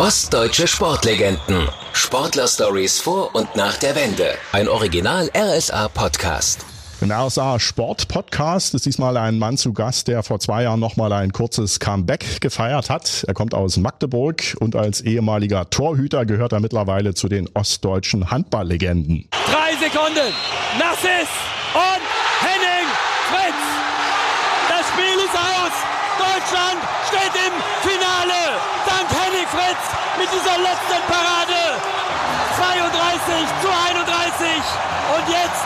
[0.00, 1.68] Ostdeutsche Sportlegenden.
[1.92, 4.30] Sportler-Stories vor und nach der Wende.
[4.50, 6.64] Ein Original RSA-Podcast.
[7.02, 11.12] Im RSA Sport Podcast ist diesmal ein Mann zu Gast, der vor zwei Jahren nochmal
[11.12, 13.26] ein kurzes Comeback gefeiert hat.
[13.28, 19.28] Er kommt aus Magdeburg und als ehemaliger Torhüter gehört er mittlerweile zu den ostdeutschen Handballlegenden.
[19.30, 20.32] Drei Sekunden,
[20.78, 21.28] Nassis
[21.74, 22.02] und
[22.40, 22.88] Henning
[23.28, 23.62] Fritz.
[24.66, 25.90] Das Spiel ist aus.
[26.16, 28.79] Deutschland steht im Finale.
[29.50, 29.84] Fritz
[30.16, 31.60] mit dieser letzten Parade.
[32.56, 34.46] 32 zu 31.
[35.16, 35.64] Und jetzt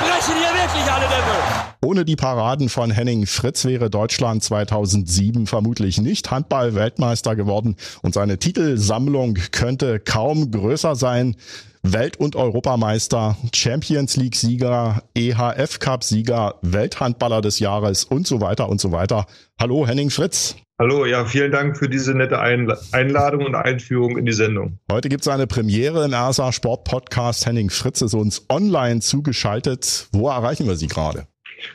[0.00, 1.68] brechen hier wirklich alle Dämme.
[1.84, 8.38] Ohne die Paraden von Henning Fritz wäre Deutschland 2007 vermutlich nicht Handball-Weltmeister geworden und seine
[8.38, 11.34] Titelsammlung könnte kaum größer sein.
[11.82, 19.26] Welt- und Europameister, Champions League-Sieger, EHF-Cup-Sieger, Welthandballer des Jahres und so weiter und so weiter.
[19.58, 20.54] Hallo Henning Fritz.
[20.80, 24.78] Hallo, ja, vielen Dank für diese nette Einladung und Einführung in die Sendung.
[24.92, 27.46] Heute gibt es eine Premiere im RSA Sport Podcast.
[27.46, 30.06] Henning Fritz ist uns online zugeschaltet.
[30.12, 31.26] Wo erreichen wir Sie gerade?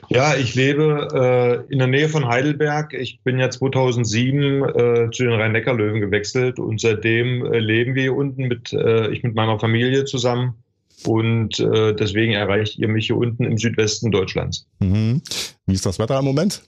[0.07, 2.93] Ja, ich lebe äh, in der Nähe von Heidelberg.
[2.93, 8.15] Ich bin ja 2007 äh, zu den Rhein-Neckar-Löwen gewechselt und seitdem äh, leben wir hier
[8.15, 10.63] unten mit, äh, ich mit meiner Familie zusammen.
[11.05, 14.65] Und äh, deswegen erreicht ihr mich hier unten im Südwesten Deutschlands.
[14.79, 15.21] Mhm.
[15.65, 16.61] Wie ist das Wetter im Moment?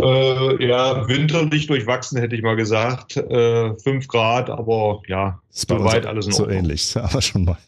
[0.00, 3.16] Äh, ja, winterlich durchwachsen, hätte ich mal gesagt.
[3.16, 6.48] Äh, fünf Grad, aber ja, soweit alles in Ordnung.
[6.48, 7.58] So ähnlich, aber schon mal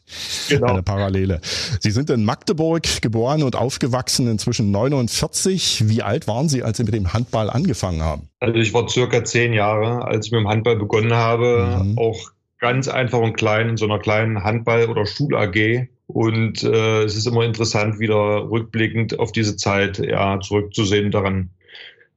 [0.49, 0.69] genau.
[0.69, 1.41] eine Parallele.
[1.81, 5.89] Sie sind in Magdeburg geboren und aufgewachsen, inzwischen 49.
[5.89, 8.29] Wie alt waren Sie, als Sie mit dem Handball angefangen haben?
[8.41, 11.83] Also ich war circa zehn Jahre, als ich mit dem Handball begonnen habe.
[11.83, 11.99] Mhm.
[11.99, 15.89] Auch ganz einfach und klein in so einer kleinen Handball- oder Schul-AG.
[16.07, 21.51] Und äh, es ist immer interessant, wieder rückblickend auf diese Zeit ja, zurückzusehen, daran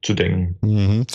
[0.04, 0.56] zu denken.
[0.60, 1.06] Mhm.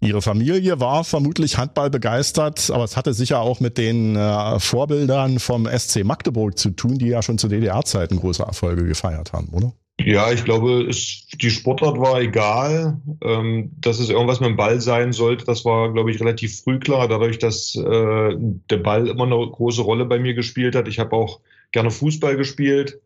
[0.00, 5.38] Ihre Familie war vermutlich Handball begeistert, aber es hatte sicher auch mit den äh, Vorbildern
[5.38, 9.72] vom SC Magdeburg zu tun, die ja schon zu DDR-Zeiten große Erfolge gefeiert haben, oder?
[10.00, 13.00] Ja, ich glaube, es, die Sportart war egal.
[13.20, 16.78] Ähm, dass es irgendwas mit dem Ball sein sollte, das war, glaube ich, relativ früh
[16.78, 18.36] klar, dadurch, dass äh,
[18.70, 20.86] der Ball immer eine große Rolle bei mir gespielt hat.
[20.86, 21.40] Ich habe auch
[21.72, 23.00] gerne Fußball gespielt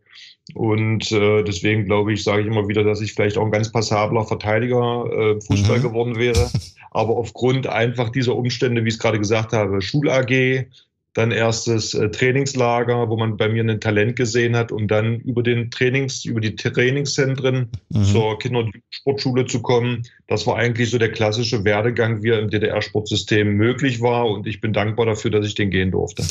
[0.54, 3.70] und äh, deswegen glaube ich, sage ich immer wieder, dass ich vielleicht auch ein ganz
[3.70, 5.82] passabler Verteidiger äh, Fußball mhm.
[5.82, 6.50] geworden wäre.
[6.90, 10.66] Aber aufgrund einfach dieser Umstände, wie ich es gerade gesagt habe, Schul-AG,
[11.14, 15.42] dann erstes äh, Trainingslager, wo man bei mir ein Talent gesehen hat, um dann über
[15.42, 18.04] den Trainings, über die Trainingszentren mhm.
[18.04, 20.02] zur Kinder- und Sportschule zu kommen.
[20.26, 24.26] Das war eigentlich so der klassische Werdegang, wie er im DDR-Sportsystem möglich war.
[24.26, 26.24] Und ich bin dankbar dafür, dass ich den gehen durfte.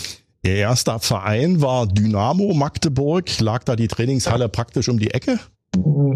[0.44, 3.40] Ihr erster Verein war Dynamo Magdeburg.
[3.40, 5.40] Lag da die Trainingshalle praktisch um die Ecke?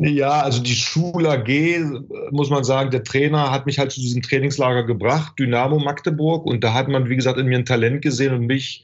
[0.02, 4.22] Ja, also die Schule AG, muss man sagen, der Trainer hat mich halt zu diesem
[4.22, 6.46] Trainingslager gebracht, Dynamo Magdeburg.
[6.46, 8.84] Und da hat man, wie gesagt, in mir ein Talent gesehen und mich,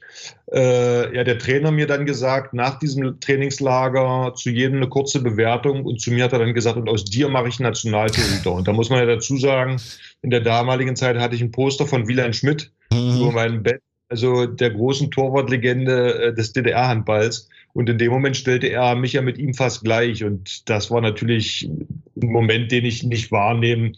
[0.52, 5.84] äh, ja, der Trainer mir dann gesagt, nach diesem Trainingslager zu jedem eine kurze Bewertung.
[5.84, 8.52] Und zu mir hat er dann gesagt, und aus dir mache ich Nationaltorhüter.
[8.52, 9.80] Und da muss man ja dazu sagen,
[10.22, 13.20] in der damaligen Zeit hatte ich ein Poster von Wieland Schmidt mhm.
[13.20, 13.82] über meinem Bett
[14.12, 17.48] also der großen Torwartlegende äh, des DDR-Handballs.
[17.72, 20.22] Und in dem Moment stellte er mich ja mit ihm fast gleich.
[20.22, 23.96] Und das war natürlich ein Moment, den ich nicht wahrnehmen,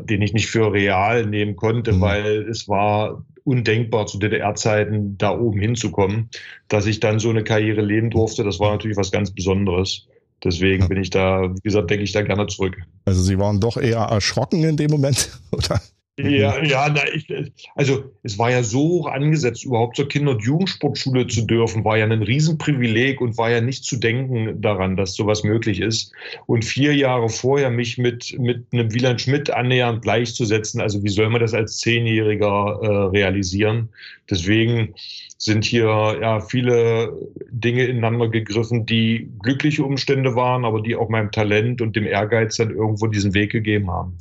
[0.00, 2.00] den ich nicht für real nehmen konnte, mhm.
[2.00, 6.30] weil es war undenkbar zu DDR-Zeiten da oben hinzukommen.
[6.68, 10.06] Dass ich dann so eine Karriere leben durfte, das war natürlich was ganz Besonderes.
[10.42, 12.78] Deswegen bin ich da, wie gesagt, denke ich da gerne zurück.
[13.04, 15.82] Also Sie waren doch eher erschrocken in dem Moment, oder?
[16.18, 17.28] Ja, ja, na, ich,
[17.76, 21.96] also es war ja so hoch angesetzt, überhaupt zur Kinder- und Jugendsportschule zu dürfen, war
[21.96, 26.12] ja ein Riesenprivileg und war ja nicht zu denken daran, dass sowas möglich ist.
[26.46, 31.28] Und vier Jahre vorher mich mit, mit einem Wieland Schmidt annähernd gleichzusetzen, also wie soll
[31.30, 32.86] man das als Zehnjähriger äh,
[33.16, 33.88] realisieren?
[34.28, 34.94] Deswegen
[35.38, 37.16] sind hier ja viele
[37.50, 42.56] Dinge ineinander gegriffen, die glückliche Umstände waren, aber die auch meinem Talent und dem Ehrgeiz
[42.56, 44.18] dann irgendwo diesen Weg gegeben haben.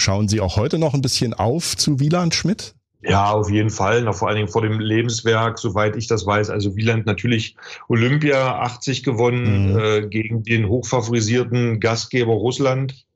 [0.00, 2.74] Schauen Sie auch heute noch ein bisschen auf zu Wieland Schmidt?
[3.02, 4.02] Ja, auf jeden Fall.
[4.02, 6.50] Na, vor allen Dingen vor dem Lebenswerk, soweit ich das weiß.
[6.50, 7.56] Also Wieland natürlich
[7.88, 9.78] Olympia 80 gewonnen mhm.
[9.78, 13.06] äh, gegen den hochfavorisierten Gastgeber Russland.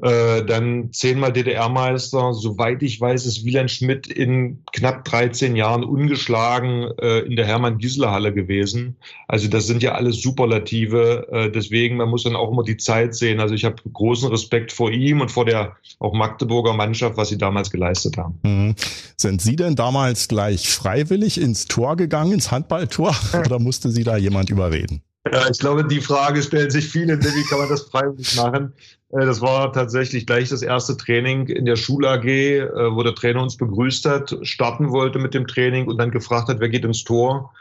[0.00, 2.32] Äh, dann zehnmal DDR-Meister.
[2.32, 8.32] Soweit ich weiß, ist Wieland Schmidt in knapp 13 Jahren ungeschlagen äh, in der Hermann-Gisler-Halle
[8.32, 8.96] gewesen.
[9.26, 11.26] Also das sind ja alles Superlative.
[11.32, 13.40] Äh, deswegen, man muss dann auch immer die Zeit sehen.
[13.40, 17.38] Also ich habe großen Respekt vor ihm und vor der auch Magdeburger Mannschaft, was sie
[17.38, 18.38] damals geleistet haben.
[18.42, 18.74] Mhm.
[19.16, 23.16] Sind Sie denn damals gleich freiwillig ins Tor gegangen, ins Handballtor?
[23.46, 25.02] Oder musste Sie da jemand überreden?
[25.32, 28.72] Ja, ich glaube, die Frage stellen sich viele, wie kann man das freiwillig machen?
[29.10, 33.42] Äh, das war tatsächlich gleich das erste Training in der Schul-AG, äh, wo der Trainer
[33.42, 37.04] uns begrüßt hat, starten wollte mit dem Training und dann gefragt hat, wer geht ins
[37.04, 37.52] Tor.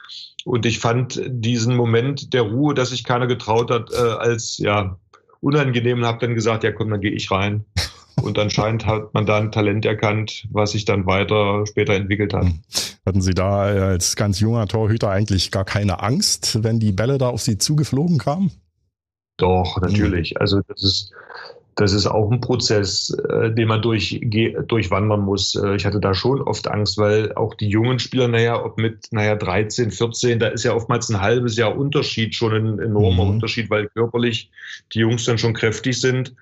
[0.46, 4.98] Und ich fand diesen Moment der Ruhe, dass sich keiner getraut hat, äh, als ja
[5.42, 7.66] unangenehm und habe dann gesagt, ja komm, dann gehe ich rein.
[8.22, 12.48] Und anscheinend hat man da ein Talent erkannt, was sich dann weiter später entwickelt hat.
[13.06, 17.30] Hatten Sie da als ganz junger Torhüter eigentlich gar keine Angst, wenn die Bälle da
[17.30, 18.52] auf Sie zugeflogen kamen?
[19.38, 20.42] Doch, natürlich.
[20.42, 21.12] Also das ist,
[21.78, 24.20] das ist auch ein Prozess, äh, den man durch,
[24.68, 25.54] durchwandern muss.
[25.54, 29.08] Äh, ich hatte da schon oft Angst, weil auch die jungen Spieler, naja, ob mit,
[29.12, 33.30] naja, 13, 14, da ist ja oftmals ein halbes Jahr Unterschied, schon ein enormer mhm.
[33.30, 34.50] Unterschied, weil körperlich
[34.94, 36.34] die Jungs dann schon kräftig sind.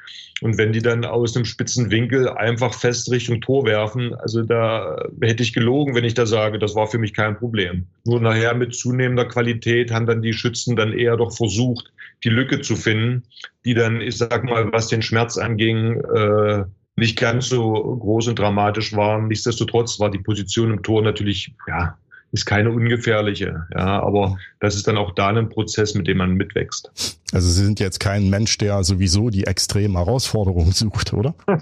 [0.42, 4.98] Und wenn die dann aus einem spitzen Winkel einfach fest Richtung Tor werfen, also da
[5.22, 7.86] hätte ich gelogen, wenn ich da sage, das war für mich kein Problem.
[8.06, 11.92] Nur nachher mit zunehmender Qualität haben dann die Schützen dann eher doch versucht,
[12.24, 13.24] die Lücke zu finden,
[13.66, 16.64] die dann, ich sag mal, was den Schmerz anging, äh,
[16.96, 19.28] nicht ganz so groß und dramatisch waren.
[19.28, 21.98] Nichtsdestotrotz war die Position im Tor natürlich, ja,
[22.32, 23.66] ist keine ungefährliche.
[23.74, 26.92] Ja, aber das ist dann auch da ein Prozess, mit dem man mitwächst.
[27.32, 31.36] Also Sie sind jetzt kein Mensch, der sowieso die extremen Herausforderungen sucht, oder?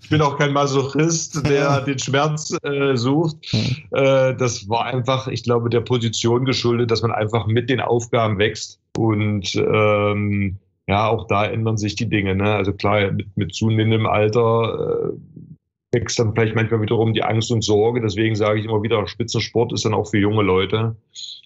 [0.00, 3.36] ich bin auch kein Masochist, der den Schmerz äh, sucht.
[3.90, 8.38] Äh, das war einfach, ich glaube, der Position geschuldet, dass man einfach mit den Aufgaben
[8.38, 12.34] wächst und ähm, ja, auch da ändern sich die Dinge.
[12.34, 12.54] Ne?
[12.54, 15.44] Also klar, mit, mit zunehmendem Alter äh,
[15.94, 18.00] wächst dann vielleicht manchmal wiederum die Angst und Sorge.
[18.02, 20.96] Deswegen sage ich immer wieder, Spitzensport ist dann auch für junge Leute.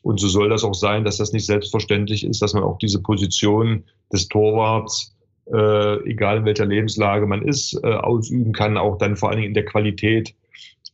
[0.02, 3.02] Und so soll das auch sein, dass das nicht selbstverständlich ist, dass man auch diese
[3.02, 5.16] Position des Torwarts,
[5.52, 9.48] äh, egal in welcher Lebenslage man ist, äh, ausüben kann, auch dann vor allen Dingen
[9.48, 10.34] in der Qualität,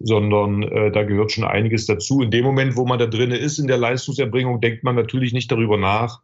[0.00, 2.22] sondern äh, da gehört schon einiges dazu.
[2.22, 5.50] In dem Moment, wo man da drinne ist in der Leistungserbringung, denkt man natürlich nicht
[5.50, 6.20] darüber nach,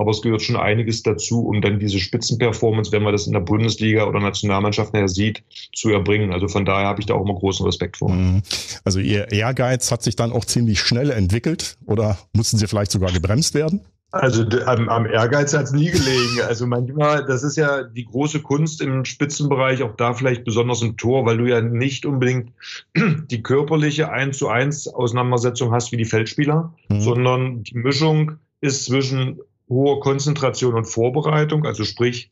[0.00, 3.40] aber es gehört schon einiges dazu, um dann diese Spitzenperformance, wenn man das in der
[3.40, 5.42] Bundesliga oder Nationalmannschaft nachher sieht,
[5.74, 6.32] zu erbringen.
[6.32, 8.10] Also von daher habe ich da auch immer großen Respekt vor.
[8.10, 8.40] Mhm.
[8.82, 13.12] Also Ihr Ehrgeiz hat sich dann auch ziemlich schnell entwickelt oder mussten Sie vielleicht sogar
[13.12, 13.82] gebremst werden?
[14.10, 16.40] Also am, am Ehrgeiz hat es nie gelegen.
[16.48, 20.96] Also manchmal, das ist ja die große Kunst im Spitzenbereich, auch da vielleicht besonders im
[20.96, 22.52] Tor, weil du ja nicht unbedingt
[22.96, 27.00] die körperliche 1 zu 1 Auseinandersetzung hast wie die Feldspieler, mhm.
[27.02, 32.30] sondern die Mischung ist zwischen hohe Konzentration und Vorbereitung, also sprich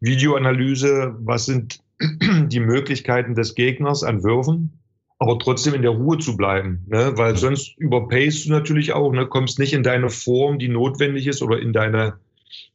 [0.00, 4.80] Videoanalyse, was sind die Möglichkeiten des Gegners an Würfen,
[5.18, 7.12] aber trotzdem in der Ruhe zu bleiben, ne?
[7.14, 9.26] weil sonst überpacest du natürlich auch, ne?
[9.26, 12.18] kommst nicht in deine Form, die notwendig ist oder in deine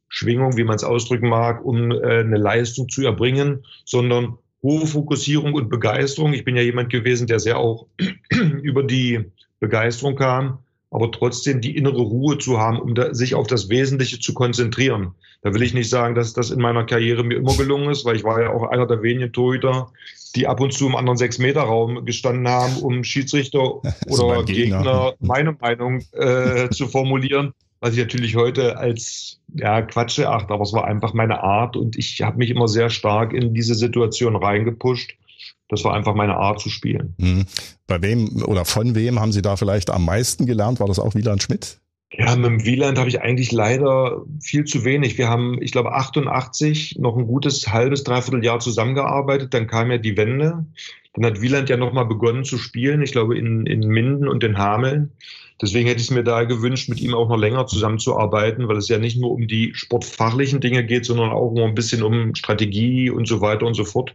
[0.07, 5.53] Schwingung, wie man es ausdrücken mag, um äh, eine Leistung zu erbringen, sondern hohe Fokussierung
[5.53, 6.31] und Begeisterung.
[6.31, 7.87] Ich bin ja jemand gewesen, der sehr auch
[8.61, 9.25] über die
[9.59, 14.19] Begeisterung kam aber trotzdem die innere Ruhe zu haben, um da, sich auf das Wesentliche
[14.19, 15.13] zu konzentrieren.
[15.41, 18.15] Da will ich nicht sagen, dass das in meiner Karriere mir immer gelungen ist, weil
[18.15, 19.91] ich war ja auch einer der wenigen Torhüter,
[20.35, 23.75] die ab und zu im anderen Sechs-Meter-Raum gestanden haben, um Schiedsrichter
[24.07, 24.77] oder Gegner.
[24.77, 30.63] Gegner meine Meinung äh, zu formulieren, was ich natürlich heute als ja, Quatsch erachte, aber
[30.63, 34.35] es war einfach meine Art und ich habe mich immer sehr stark in diese Situation
[34.35, 35.15] reingepusht
[35.69, 37.15] das war einfach meine Art zu spielen.
[37.17, 37.45] Mhm.
[37.87, 40.79] Bei wem oder von wem haben Sie da vielleicht am meisten gelernt?
[40.79, 41.79] War das auch Wieland Schmidt?
[42.11, 45.17] Ja, mit dem Wieland habe ich eigentlich leider viel zu wenig.
[45.17, 49.53] Wir haben, ich glaube, 88 noch ein gutes halbes, dreiviertel Jahr zusammengearbeitet.
[49.53, 50.65] Dann kam ja die Wende.
[51.13, 53.01] Dann hat Wieland ja nochmal begonnen zu spielen.
[53.01, 55.11] Ich glaube, in, in Minden und in Hameln.
[55.59, 58.89] Deswegen hätte ich es mir da gewünscht, mit ihm auch noch länger zusammenzuarbeiten, weil es
[58.89, 63.09] ja nicht nur um die sportfachlichen Dinge geht, sondern auch um ein bisschen um Strategie
[63.09, 64.13] und so weiter und so fort.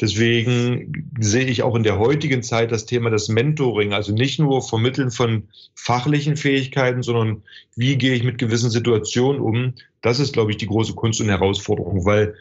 [0.00, 4.62] Deswegen sehe ich auch in der heutigen Zeit das Thema des Mentoring, also nicht nur
[4.62, 7.42] Vermitteln von fachlichen Fähigkeiten, sondern
[7.76, 9.74] wie gehe ich mit gewissen Situationen um.
[10.00, 12.36] Das ist, glaube ich, die große Kunst und Herausforderung, weil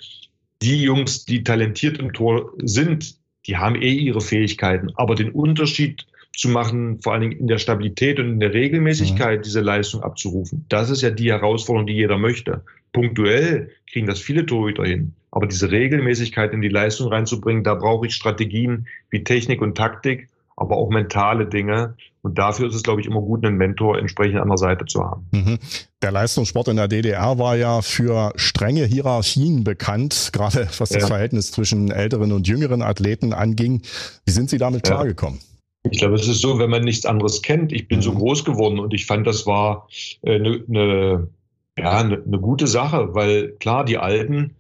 [0.62, 3.16] die Jungs, die talentiert im Tor sind,
[3.48, 6.06] die haben eh ihre Fähigkeiten, aber den Unterschied
[6.36, 9.44] zu machen, vor allen Dingen in der Stabilität und in der Regelmäßigkeit, mhm.
[9.44, 10.66] diese Leistung abzurufen.
[10.70, 12.64] Das ist ja die Herausforderung, die jeder möchte.
[12.94, 15.14] Punktuell kriegen das viele Torhüter hin.
[15.32, 20.30] Aber diese Regelmäßigkeit in die Leistung reinzubringen, da brauche ich Strategien wie Technik und Taktik,
[20.56, 21.96] aber auch mentale Dinge.
[22.22, 25.04] Und dafür ist es, glaube ich, immer gut, einen Mentor entsprechend an der Seite zu
[25.04, 25.28] haben.
[25.32, 25.60] Mhm.
[26.02, 31.08] Der Leistungssport in der DDR war ja für strenge Hierarchien bekannt, gerade was das ja.
[31.08, 33.82] Verhältnis zwischen älteren und jüngeren Athleten anging.
[34.26, 34.96] Wie sind Sie damit ja.
[35.84, 37.72] Ich glaube, es ist so, wenn man nichts anderes kennt.
[37.72, 38.18] Ich bin so mhm.
[38.18, 39.88] groß geworden und ich fand, das war
[40.26, 41.30] eine, äh, eine,
[41.78, 44.56] ja, eine, eine gute Sache, weil klar, die Alten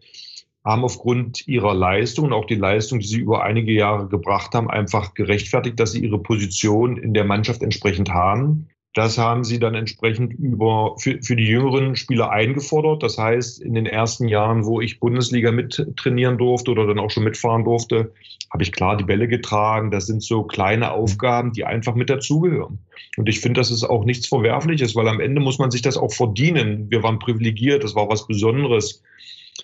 [0.63, 4.69] haben aufgrund ihrer Leistung und auch die Leistung, die sie über einige Jahre gebracht haben,
[4.69, 8.67] einfach gerechtfertigt, dass sie ihre Position in der Mannschaft entsprechend haben.
[8.95, 13.03] Das haben sie dann entsprechend über, für, für die jüngeren Spieler eingefordert.
[13.03, 17.23] Das heißt, in den ersten Jahren, wo ich Bundesliga mittrainieren durfte oder dann auch schon
[17.23, 18.11] mitfahren durfte,
[18.51, 19.91] habe ich klar die Bälle getragen.
[19.91, 22.79] Das sind so kleine Aufgaben, die einfach mit dazugehören.
[23.17, 25.97] Und ich finde, das ist auch nichts Verwerfliches, weil am Ende muss man sich das
[25.97, 26.89] auch verdienen.
[26.89, 29.03] Wir waren privilegiert, das war was Besonderes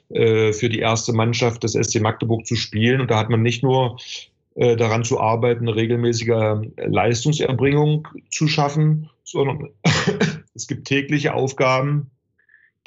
[0.09, 3.01] äh, für die erste Mannschaft des SC Magdeburg zu spielen.
[3.01, 3.97] Und da hat man nicht nur
[4.55, 9.69] daran zu arbeiten, eine regelmäßige Leistungserbringung zu schaffen, sondern
[10.55, 12.11] es gibt tägliche Aufgaben,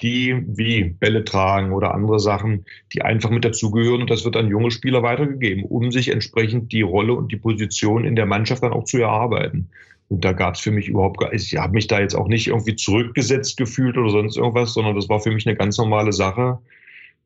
[0.00, 4.48] die wie Bälle tragen oder andere Sachen, die einfach mit dazugehören und das wird an
[4.48, 8.72] junge Spieler weitergegeben, um sich entsprechend die Rolle und die Position in der Mannschaft dann
[8.72, 9.68] auch zu erarbeiten.
[10.08, 12.46] Und da gab es für mich überhaupt gar, ich habe mich da jetzt auch nicht
[12.46, 16.58] irgendwie zurückgesetzt gefühlt oder sonst irgendwas, sondern das war für mich eine ganz normale Sache,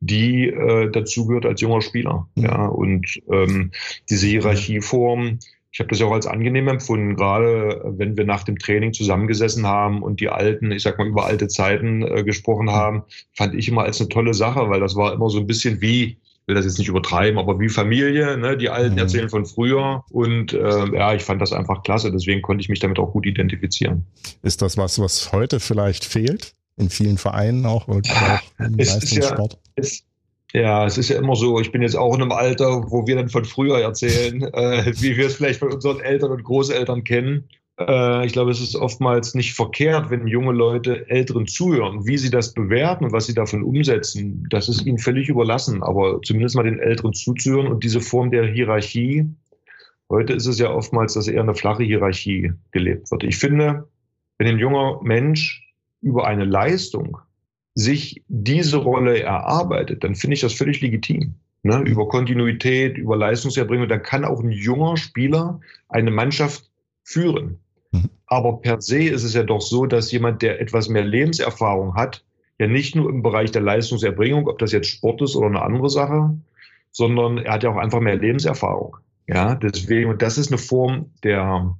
[0.05, 2.27] die äh, dazugehört als junger Spieler.
[2.35, 2.43] Mhm.
[2.43, 3.71] Ja, und ähm,
[4.09, 5.39] diese Hierarchieform,
[5.71, 9.65] ich habe das ja auch als angenehm empfunden, gerade wenn wir nach dem Training zusammengesessen
[9.65, 13.69] haben und die alten, ich sag mal, über alte Zeiten äh, gesprochen haben, fand ich
[13.69, 16.65] immer als eine tolle Sache, weil das war immer so ein bisschen wie, will das
[16.65, 18.57] jetzt nicht übertreiben, aber wie Familie, ne?
[18.57, 18.99] die Alten mhm.
[18.99, 22.79] erzählen von früher und äh, ja, ich fand das einfach klasse, deswegen konnte ich mich
[22.79, 24.05] damit auch gut identifizieren.
[24.43, 26.53] Ist das was, was heute vielleicht fehlt?
[26.77, 28.01] In vielen Vereinen auch, auch
[28.59, 29.53] im es Leistungssport.
[29.53, 30.03] Ja, es,
[30.53, 33.15] ja, es ist ja immer so, ich bin jetzt auch in einem Alter, wo wir
[33.15, 37.49] dann von früher erzählen, äh, wie wir es vielleicht von unseren Eltern und Großeltern kennen.
[37.79, 42.05] Äh, ich glaube, es ist oftmals nicht verkehrt, wenn junge Leute Älteren zuhören.
[42.05, 45.81] Wie sie das bewerten und was sie davon umsetzen, das ist ihnen völlig überlassen.
[45.81, 49.25] Aber zumindest mal den Älteren zuzuhören und diese Form der Hierarchie,
[50.09, 53.23] heute ist es ja oftmals, dass eher eine flache Hierarchie gelebt wird.
[53.23, 53.87] Ich finde,
[54.37, 55.62] wenn ein junger Mensch
[56.03, 57.17] über eine Leistung
[57.75, 61.35] sich diese Rolle erarbeitet, dann finde ich das völlig legitim.
[61.63, 61.79] Ne?
[61.79, 66.69] Über Kontinuität, über Leistungserbringung, dann kann auch ein junger Spieler eine Mannschaft
[67.03, 67.59] führen.
[67.91, 68.09] Mhm.
[68.27, 72.23] Aber per se ist es ja doch so, dass jemand, der etwas mehr Lebenserfahrung hat,
[72.59, 75.89] ja nicht nur im Bereich der Leistungserbringung, ob das jetzt Sport ist oder eine andere
[75.89, 76.35] Sache,
[76.91, 78.97] sondern er hat ja auch einfach mehr Lebenserfahrung.
[79.27, 81.77] Ja, deswegen, und das ist eine Form der,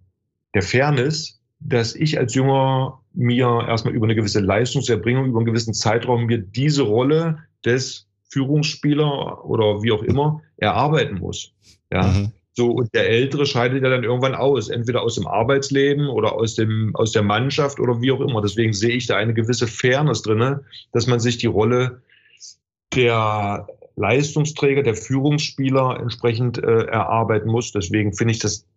[0.54, 5.74] der Fairness, dass ich als Junger mir erstmal über eine gewisse Leistungserbringung, über einen gewissen
[5.74, 11.54] Zeitraum mir diese Rolle des Führungsspieler oder wie auch immer erarbeiten muss.
[11.92, 12.04] Ja.
[12.04, 12.32] Mhm.
[12.56, 16.54] So, und der Ältere scheidet ja dann irgendwann aus, entweder aus dem Arbeitsleben oder aus,
[16.54, 18.42] dem, aus der Mannschaft oder wie auch immer.
[18.42, 20.60] Deswegen sehe ich da eine gewisse Fairness drin,
[20.92, 22.04] dass man sich die Rolle
[22.94, 27.72] der Leistungsträger, der Führungsspieler entsprechend äh, erarbeiten muss.
[27.72, 28.68] Deswegen finde ich das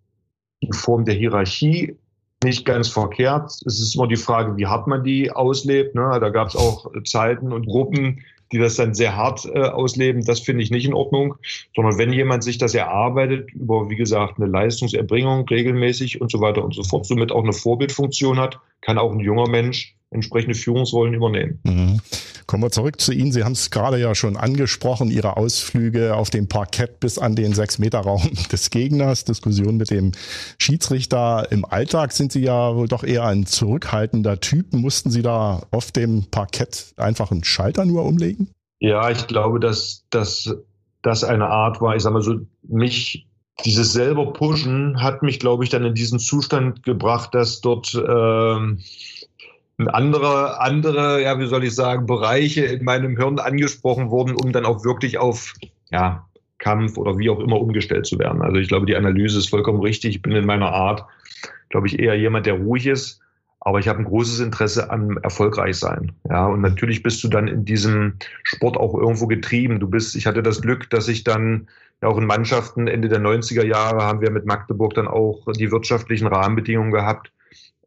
[0.62, 1.96] die Form der Hierarchie
[2.44, 3.50] nicht ganz verkehrt.
[3.66, 5.94] Es ist immer die Frage, wie hart man die auslebt.
[5.94, 6.18] Ne?
[6.20, 10.24] Da gab es auch Zeiten und Gruppen, die das dann sehr hart äh, ausleben.
[10.24, 11.34] Das finde ich nicht in Ordnung,
[11.74, 16.64] sondern wenn jemand sich das erarbeitet über, wie gesagt, eine Leistungserbringung regelmäßig und so weiter
[16.64, 21.14] und so fort, somit auch eine Vorbildfunktion hat, kann auch ein junger Mensch entsprechende Führungsrollen
[21.14, 21.60] übernehmen.
[21.64, 22.00] Mhm.
[22.46, 23.32] Kommen wir zurück zu Ihnen.
[23.32, 27.52] Sie haben es gerade ja schon angesprochen, Ihre Ausflüge auf dem Parkett bis an den
[27.52, 30.12] Sechs-Meter-Raum des Gegners, Diskussion mit dem
[30.58, 31.48] Schiedsrichter.
[31.50, 34.72] Im Alltag sind Sie ja wohl doch eher ein zurückhaltender Typ.
[34.72, 38.48] Mussten Sie da auf dem Parkett einfach einen Schalter nur umlegen?
[38.78, 40.54] Ja, ich glaube, dass, dass
[41.02, 43.26] das eine Art war, ich sag mal so, mich
[43.64, 48.80] dieses selber Pushen hat mich, glaube ich, dann in diesen Zustand gebracht, dass dort ähm,
[49.78, 54.64] andere, andere, ja, wie soll ich sagen, Bereiche in meinem Hirn angesprochen wurden, um dann
[54.64, 55.52] auch wirklich auf,
[55.90, 56.26] ja,
[56.58, 58.40] Kampf oder wie auch immer umgestellt zu werden.
[58.42, 60.16] Also ich glaube, die Analyse ist vollkommen richtig.
[60.16, 61.04] Ich bin in meiner Art,
[61.68, 63.20] glaube ich, eher jemand, der ruhig ist,
[63.60, 66.12] aber ich habe ein großes Interesse an erfolgreich sein.
[66.28, 69.80] Ja, und natürlich bist du dann in diesem Sport auch irgendwo getrieben.
[69.80, 71.68] Du bist, ich hatte das Glück, dass ich dann
[72.00, 75.70] ja auch in Mannschaften Ende der 90er Jahre haben wir mit Magdeburg dann auch die
[75.70, 77.32] wirtschaftlichen Rahmenbedingungen gehabt,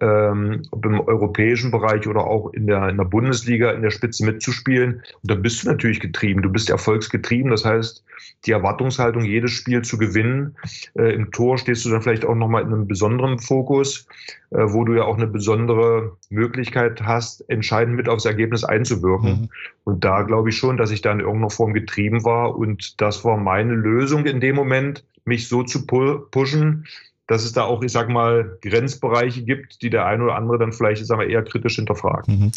[0.01, 4.25] ähm, ob im europäischen Bereich oder auch in der, in der Bundesliga in der Spitze
[4.25, 4.95] mitzuspielen.
[5.21, 6.41] Und da bist du natürlich getrieben.
[6.41, 7.51] Du bist erfolgsgetrieben.
[7.51, 8.03] Das heißt,
[8.45, 10.55] die Erwartungshaltung, jedes Spiel zu gewinnen.
[10.97, 14.07] Äh, Im Tor stehst du dann vielleicht auch nochmal in einem besonderen Fokus,
[14.51, 19.41] äh, wo du ja auch eine besondere Möglichkeit hast, entscheidend mit aufs Ergebnis einzuwirken.
[19.41, 19.49] Mhm.
[19.83, 22.55] Und da glaube ich schon, dass ich da in irgendeiner Form getrieben war.
[22.55, 26.85] Und das war meine Lösung in dem Moment, mich so zu pushen,
[27.29, 30.73] dass es da auch, ich sag mal, Grenzbereiche gibt, die der eine oder andere dann
[30.73, 32.27] vielleicht, ich sag mal, eher kritisch hinterfragt.
[32.27, 32.51] Mhm.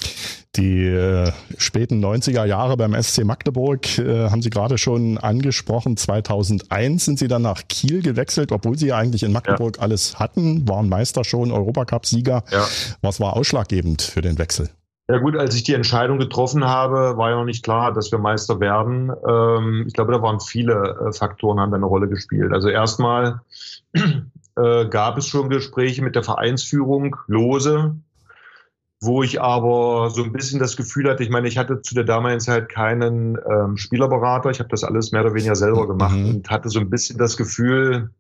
[0.56, 5.98] Die äh, späten 90er Jahre beim SC Magdeburg äh, haben Sie gerade schon angesprochen.
[5.98, 9.82] 2001 sind Sie dann nach Kiel gewechselt, obwohl Sie ja eigentlich in Magdeburg ja.
[9.82, 12.42] alles hatten, waren Meister schon, Europacup-Sieger.
[12.50, 12.66] Ja.
[13.02, 14.70] Was war ausschlaggebend für den Wechsel?
[15.10, 18.18] Ja gut, als ich die Entscheidung getroffen habe, war ja noch nicht klar, dass wir
[18.18, 19.12] Meister werden.
[19.28, 22.52] Ähm, ich glaube, da waren viele äh, Faktoren, haben da eine Rolle gespielt.
[22.52, 23.42] Also erstmal
[24.56, 27.96] äh, gab es schon Gespräche mit der Vereinsführung, lose,
[29.00, 32.04] wo ich aber so ein bisschen das Gefühl hatte, ich meine, ich hatte zu der
[32.04, 36.28] damaligen Zeit keinen ähm, Spielerberater, ich habe das alles mehr oder weniger selber gemacht mhm.
[36.28, 38.10] und hatte so ein bisschen das Gefühl,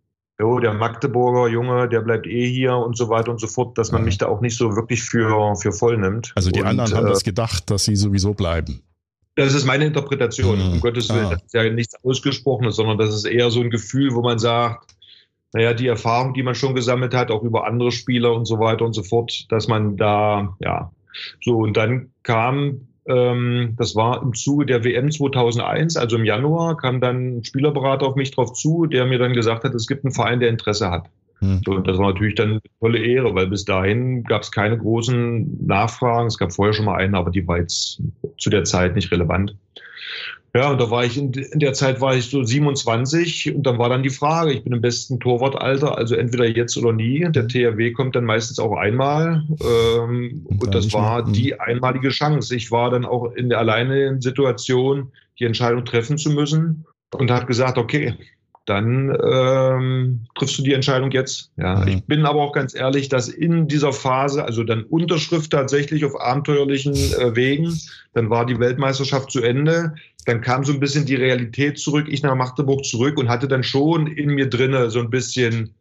[0.40, 3.92] jo, der Magdeburger Junge, der bleibt eh hier und so weiter und so fort, dass
[3.92, 4.06] man mhm.
[4.06, 6.32] mich da auch nicht so wirklich für, für voll nimmt.
[6.34, 8.82] Also die und, anderen haben äh, das gedacht, dass sie sowieso bleiben.
[9.36, 10.58] Das ist meine Interpretation.
[10.58, 10.72] Mhm.
[10.72, 11.30] Um Gottes Willen, ah.
[11.30, 14.91] das ist ja nichts Ausgesprochenes, sondern das ist eher so ein Gefühl, wo man sagt,
[15.52, 18.84] naja, die Erfahrung, die man schon gesammelt hat, auch über andere Spieler und so weiter
[18.84, 20.90] und so fort, dass man da, ja,
[21.42, 26.76] so und dann kam, ähm, das war im Zuge der WM 2001, also im Januar,
[26.76, 30.04] kam dann ein Spielerberater auf mich drauf zu, der mir dann gesagt hat, es gibt
[30.04, 31.08] einen Verein, der Interesse hat.
[31.40, 31.60] Hm.
[31.66, 34.78] So, und das war natürlich dann eine tolle Ehre, weil bis dahin gab es keine
[34.78, 36.28] großen Nachfragen.
[36.28, 38.00] Es gab vorher schon mal eine, aber die war jetzt
[38.38, 39.56] zu der Zeit nicht relevant.
[40.54, 43.78] Ja, und da war ich in, in, der Zeit war ich so 27 und dann
[43.78, 47.26] war dann die Frage, ich bin im besten Torwartalter, also entweder jetzt oder nie.
[47.30, 52.54] Der THW kommt dann meistens auch einmal ähm, und das war die einmalige Chance.
[52.54, 57.46] Ich war dann auch in der alleine Situation, die Entscheidung treffen zu müssen und habe
[57.46, 58.14] gesagt, okay,
[58.66, 61.50] dann ähm, triffst du die Entscheidung jetzt.
[61.56, 61.88] Ja, mhm.
[61.88, 66.20] ich bin aber auch ganz ehrlich, dass in dieser Phase, also dann Unterschrift tatsächlich auf
[66.20, 67.76] abenteuerlichen äh, Wegen,
[68.14, 69.94] dann war die Weltmeisterschaft zu Ende,
[70.24, 73.62] dann kam so ein bisschen die Realität zurück, ich nach Magdeburg zurück und hatte dann
[73.62, 75.74] schon in mir drinne so ein bisschen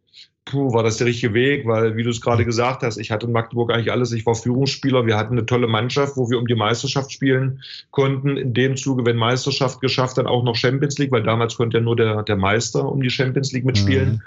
[0.44, 3.26] puh, war das der richtige Weg, weil, wie du es gerade gesagt hast, ich hatte
[3.26, 4.12] in Magdeburg eigentlich alles.
[4.12, 8.36] Ich war Führungsspieler, wir hatten eine tolle Mannschaft, wo wir um die Meisterschaft spielen konnten.
[8.36, 11.82] In dem Zuge, wenn Meisterschaft geschafft, dann auch noch Champions League, weil damals konnte ja
[11.82, 14.10] nur der, der Meister um die Champions League mitspielen.
[14.10, 14.22] Mhm.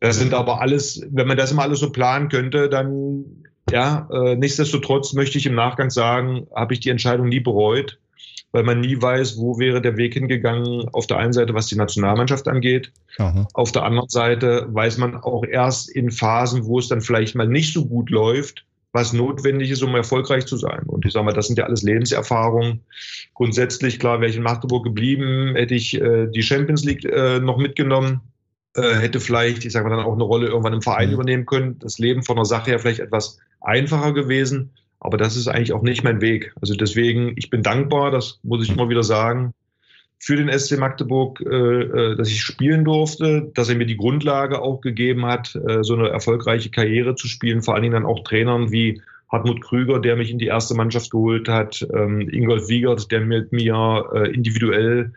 [0.00, 3.24] Das sind aber alles, wenn man das immer alles so planen könnte, dann
[3.70, 7.98] ja, äh, nichtsdestotrotz möchte ich im Nachgang sagen, habe ich die Entscheidung nie bereut
[8.54, 10.88] weil man nie weiß, wo wäre der Weg hingegangen.
[10.92, 12.92] Auf der einen Seite, was die Nationalmannschaft angeht.
[13.18, 13.48] Aha.
[13.52, 17.48] Auf der anderen Seite weiß man auch erst in Phasen, wo es dann vielleicht mal
[17.48, 20.84] nicht so gut läuft, was notwendig ist, um erfolgreich zu sein.
[20.86, 22.82] Und ich sage mal, das sind ja alles Lebenserfahrungen.
[23.34, 27.56] Grundsätzlich, klar, wäre ich in Magdeburg geblieben, hätte ich äh, die Champions League äh, noch
[27.56, 28.20] mitgenommen,
[28.76, 31.14] äh, hätte vielleicht, ich sage mal, dann auch eine Rolle irgendwann im Verein mhm.
[31.14, 31.80] übernehmen können.
[31.80, 34.70] Das Leben von der Sache her vielleicht etwas einfacher gewesen.
[35.00, 36.54] Aber das ist eigentlich auch nicht mein Weg.
[36.60, 39.54] Also deswegen, ich bin dankbar, das muss ich immer wieder sagen,
[40.24, 44.62] für den SC Magdeburg, äh, äh, dass ich spielen durfte, dass er mir die Grundlage
[44.62, 47.62] auch gegeben hat, äh, so eine erfolgreiche Karriere zu spielen.
[47.62, 51.10] Vor allen Dingen dann auch Trainern wie Hartmut Krüger, der mich in die erste Mannschaft
[51.10, 55.12] geholt hat, ähm, Ingolf Wiegert, der mit mir individuell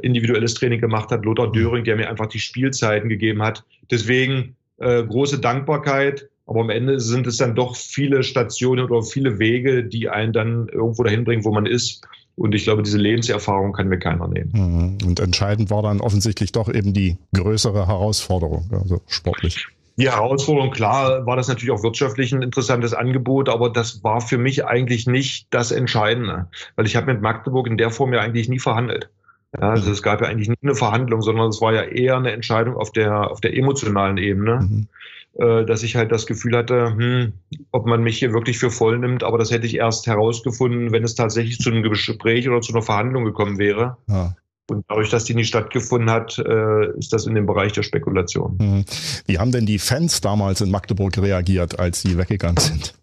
[0.00, 3.64] individuelles Training gemacht hat, Lothar Döring, der mir einfach die Spielzeiten gegeben hat.
[3.90, 9.84] Deswegen große Dankbarkeit aber am Ende sind es dann doch viele Stationen oder viele Wege,
[9.84, 12.06] die einen dann irgendwo dahin bringen, wo man ist.
[12.36, 14.50] Und ich glaube, diese Lebenserfahrung kann mir keiner nehmen.
[14.52, 15.08] Mhm.
[15.08, 19.68] Und entscheidend war dann offensichtlich doch eben die größere Herausforderung, also sportlich.
[19.96, 24.38] Die Herausforderung, klar, war das natürlich auch wirtschaftlich ein interessantes Angebot, aber das war für
[24.38, 28.48] mich eigentlich nicht das Entscheidende, weil ich habe mit Magdeburg in der Form ja eigentlich
[28.48, 29.08] nie verhandelt.
[29.56, 32.32] Ja, also es gab ja eigentlich nie eine Verhandlung, sondern es war ja eher eine
[32.32, 34.62] Entscheidung auf der, auf der emotionalen Ebene.
[34.62, 34.88] Mhm.
[35.36, 37.32] Äh, dass ich halt das Gefühl hatte, hm,
[37.72, 41.02] ob man mich hier wirklich für voll nimmt, aber das hätte ich erst herausgefunden, wenn
[41.02, 43.96] es tatsächlich zu einem Gespräch oder zu einer Verhandlung gekommen wäre.
[44.08, 44.36] Ja.
[44.70, 48.56] Und dadurch, dass die nie stattgefunden hat, äh, ist das in dem Bereich der Spekulation.
[48.60, 48.84] Mhm.
[49.26, 52.94] Wie haben denn die Fans damals in Magdeburg reagiert, als sie weggegangen sind?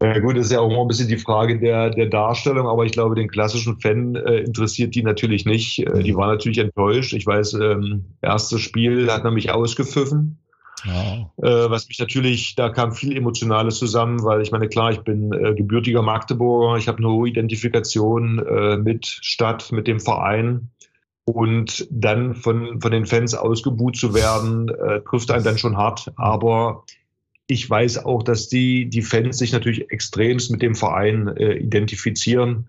[0.00, 2.84] Ja gut, das ist ja auch immer ein bisschen die Frage der, der Darstellung, aber
[2.84, 5.80] ich glaube, den klassischen Fan äh, interessiert die natürlich nicht.
[5.80, 6.16] Äh, die mhm.
[6.18, 7.12] waren natürlich enttäuscht.
[7.12, 10.38] Ich weiß, ähm, erstes Spiel hat man mich ausgepfiffen.
[10.86, 11.30] Ja.
[11.42, 15.32] Äh, was mich natürlich, da kam viel Emotionales zusammen, weil ich meine, klar, ich bin
[15.32, 20.70] äh, gebürtiger Magdeburger, ich habe eine hohe Identifikation äh, mit Stadt, mit dem Verein.
[21.24, 26.12] Und dann von, von den Fans ausgebuht zu werden, äh, trifft einen dann schon hart.
[26.14, 26.84] Aber
[27.48, 32.68] ich weiß auch, dass die, die Fans sich natürlich extremst mit dem Verein äh, identifizieren.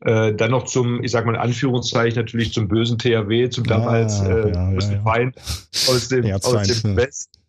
[0.00, 4.18] Äh, dann noch zum, ich sag mal in Anführungszeichen, natürlich zum bösen THW, zum damals
[4.18, 5.36] ja, äh, ja, ja, Feind
[5.88, 7.41] aus dem, aus dem Westen.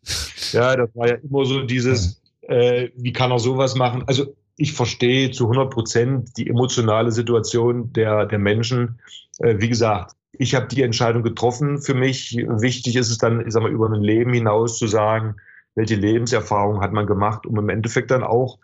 [0.51, 4.03] Ja, das war ja immer so dieses, äh, wie kann er sowas machen?
[4.07, 8.99] Also ich verstehe zu 100 Prozent die emotionale Situation der, der Menschen.
[9.39, 12.35] Äh, wie gesagt, ich habe die Entscheidung getroffen für mich.
[12.35, 15.35] Wichtig ist es dann, ich sag mal, über ein Leben hinaus zu sagen,
[15.75, 18.59] welche Lebenserfahrung hat man gemacht, um im Endeffekt dann auch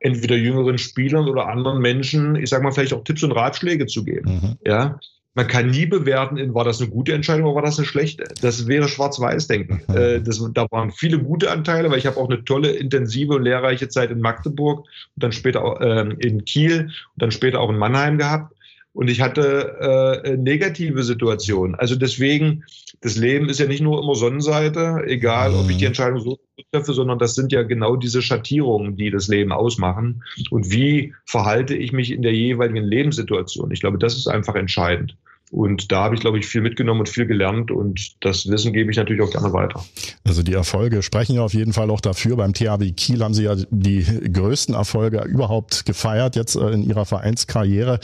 [0.00, 4.04] entweder jüngeren Spielern oder anderen Menschen, ich sag mal, vielleicht auch Tipps und Ratschläge zu
[4.04, 4.34] geben.
[4.34, 4.56] Mhm.
[4.66, 4.98] Ja,
[5.34, 8.24] man kann nie bewerten, war das eine gute Entscheidung oder war das eine schlechte.
[8.40, 9.82] Das wäre Schwarz-Weiß-Denken.
[9.88, 9.96] Mhm.
[9.96, 10.20] Äh,
[10.52, 14.10] da waren viele gute Anteile, weil ich habe auch eine tolle, intensive und lehrreiche Zeit
[14.10, 18.16] in Magdeburg und dann später auch, äh, in Kiel und dann später auch in Mannheim
[18.16, 18.53] gehabt.
[18.94, 21.74] Und ich hatte äh, negative Situationen.
[21.74, 22.64] Also deswegen,
[23.00, 25.88] das Leben ist ja nicht nur immer Sonnenseite, egal ob ich die mhm.
[25.88, 26.38] Entscheidung so
[26.72, 30.22] treffe, sondern das sind ja genau diese Schattierungen, die das Leben ausmachen.
[30.50, 33.72] Und wie verhalte ich mich in der jeweiligen Lebenssituation?
[33.72, 35.16] Ich glaube, das ist einfach entscheidend.
[35.50, 38.90] Und da habe ich, glaube ich, viel mitgenommen und viel gelernt und das Wissen gebe
[38.90, 39.84] ich natürlich auch gerne weiter.
[40.24, 42.36] Also die Erfolge sprechen ja auf jeden Fall auch dafür.
[42.36, 47.04] Beim THW Kiel haben Sie ja die größten Erfolge überhaupt gefeiert jetzt äh, in Ihrer
[47.04, 48.00] Vereinskarriere.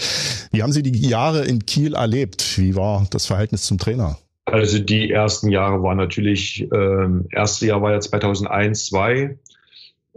[0.53, 2.59] Wie haben Sie die Jahre in Kiel erlebt?
[2.59, 4.19] Wie war das Verhältnis zum Trainer?
[4.45, 9.39] Also die ersten Jahre waren natürlich, ähm, erste Jahr war ja 2001, 2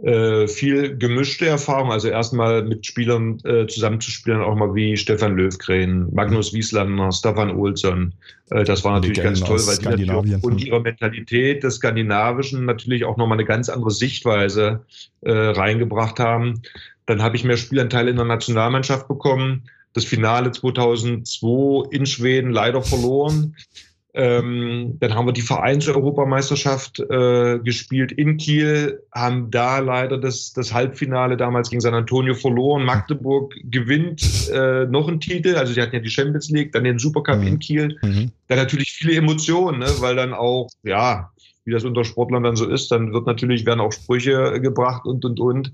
[0.02, 1.92] äh, viel gemischte Erfahrung.
[1.92, 8.12] Also erstmal mit Spielern äh, zusammenzuspielen, auch mal wie Stefan Löwgren, Magnus Wieslander, Stefan Olsson.
[8.50, 13.04] Äh, das war natürlich ganz toll, weil die natürlich und ihrer Mentalität des Skandinavischen natürlich
[13.04, 14.84] auch nochmal eine ganz andere Sichtweise
[15.20, 16.62] äh, reingebracht haben.
[17.06, 19.62] Dann habe ich mehr Spielanteile in der Nationalmannschaft bekommen.
[19.92, 23.54] Das Finale 2002 in Schweden leider verloren.
[24.16, 30.72] Ähm, dann haben wir die Vereins-Europameisterschaft äh, gespielt in Kiel, haben da leider das, das
[30.72, 32.84] Halbfinale damals gegen San Antonio verloren.
[32.84, 37.00] Magdeburg gewinnt äh, noch einen Titel, also sie hatten ja die Champions League, dann den
[37.00, 37.46] Supercup mhm.
[37.48, 37.98] in Kiel.
[38.02, 38.30] Mhm.
[38.46, 41.32] Dann natürlich viele Emotionen, ne, weil dann auch, ja,
[41.64, 45.24] wie das unter Sportlern dann so ist, dann wird natürlich, werden auch Sprüche gebracht und,
[45.24, 45.72] und, und.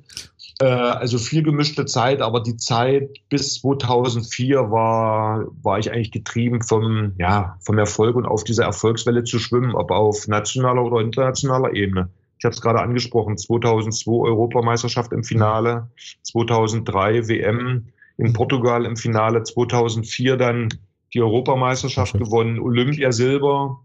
[0.61, 6.63] Äh, also viel gemischte Zeit, aber die Zeit bis 2004 war, war ich eigentlich getrieben
[6.63, 11.75] vom, ja, vom Erfolg und auf dieser Erfolgswelle zu schwimmen, ob auf nationaler oder internationaler
[11.75, 12.11] Ebene.
[12.39, 15.89] Ich habe es gerade angesprochen, 2002 Europameisterschaft im Finale,
[16.23, 20.69] 2003 WM in Portugal im Finale, 2004 dann
[21.15, 23.81] die Europameisterschaft gewonnen, Olympia Silber.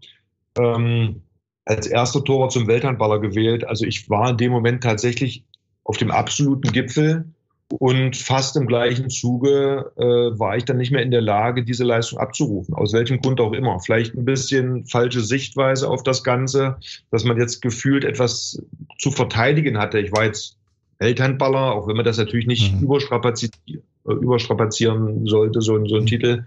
[0.58, 1.22] Ähm,
[1.66, 3.66] als erster Torwart zum Welthandballer gewählt.
[3.66, 5.44] Also ich war in dem Moment tatsächlich
[5.86, 7.24] auf dem absoluten Gipfel
[7.68, 11.84] und fast im gleichen Zuge äh, war ich dann nicht mehr in der Lage, diese
[11.84, 12.74] Leistung abzurufen.
[12.74, 13.80] Aus welchem Grund auch immer.
[13.80, 16.76] Vielleicht ein bisschen falsche Sichtweise auf das Ganze,
[17.10, 18.62] dass man jetzt gefühlt etwas
[18.98, 19.98] zu verteidigen hatte.
[19.98, 20.56] Ich war jetzt
[20.98, 22.84] Welthandballer, auch wenn man das natürlich nicht mhm.
[22.84, 26.06] überstrapazieren, äh, überstrapazieren sollte, so, so ein mhm.
[26.06, 26.44] Titel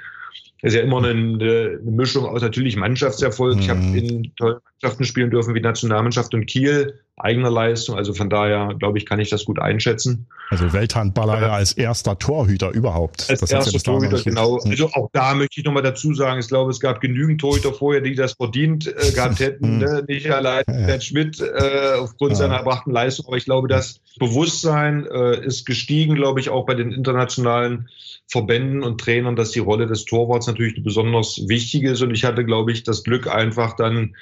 [0.61, 3.55] ist ja immer eine, eine Mischung aus natürlich Mannschaftserfolg.
[3.55, 3.61] Mhm.
[3.61, 7.95] Ich habe in tollen Mannschaften spielen dürfen wie Nationalmannschaft und Kiel, eigener Leistung.
[7.95, 10.27] Also von daher, glaube ich, kann ich das gut einschätzen.
[10.49, 13.29] Also Welthandballer ja als erster Torhüter überhaupt.
[13.29, 14.57] Als das erster ja Torhüter, genau.
[14.57, 18.01] Also auch da möchte ich nochmal dazu sagen, ich glaube, es gab genügend Torhüter vorher,
[18.01, 19.75] die das verdient äh, gehabt hätten.
[19.75, 19.79] Mhm.
[19.79, 20.03] ne?
[20.07, 20.99] Nicht allein ja.
[20.99, 23.27] Schmidt äh, aufgrund seiner erbrachten Leistung.
[23.27, 27.89] Aber ich glaube, das Bewusstsein äh, ist gestiegen, glaube ich, auch bei den internationalen
[28.29, 32.01] Verbänden und Trainern, dass die Rolle des Torwarts natürlich eine besonders wichtige ist.
[32.01, 34.15] Und ich hatte, glaube ich, das Glück einfach dann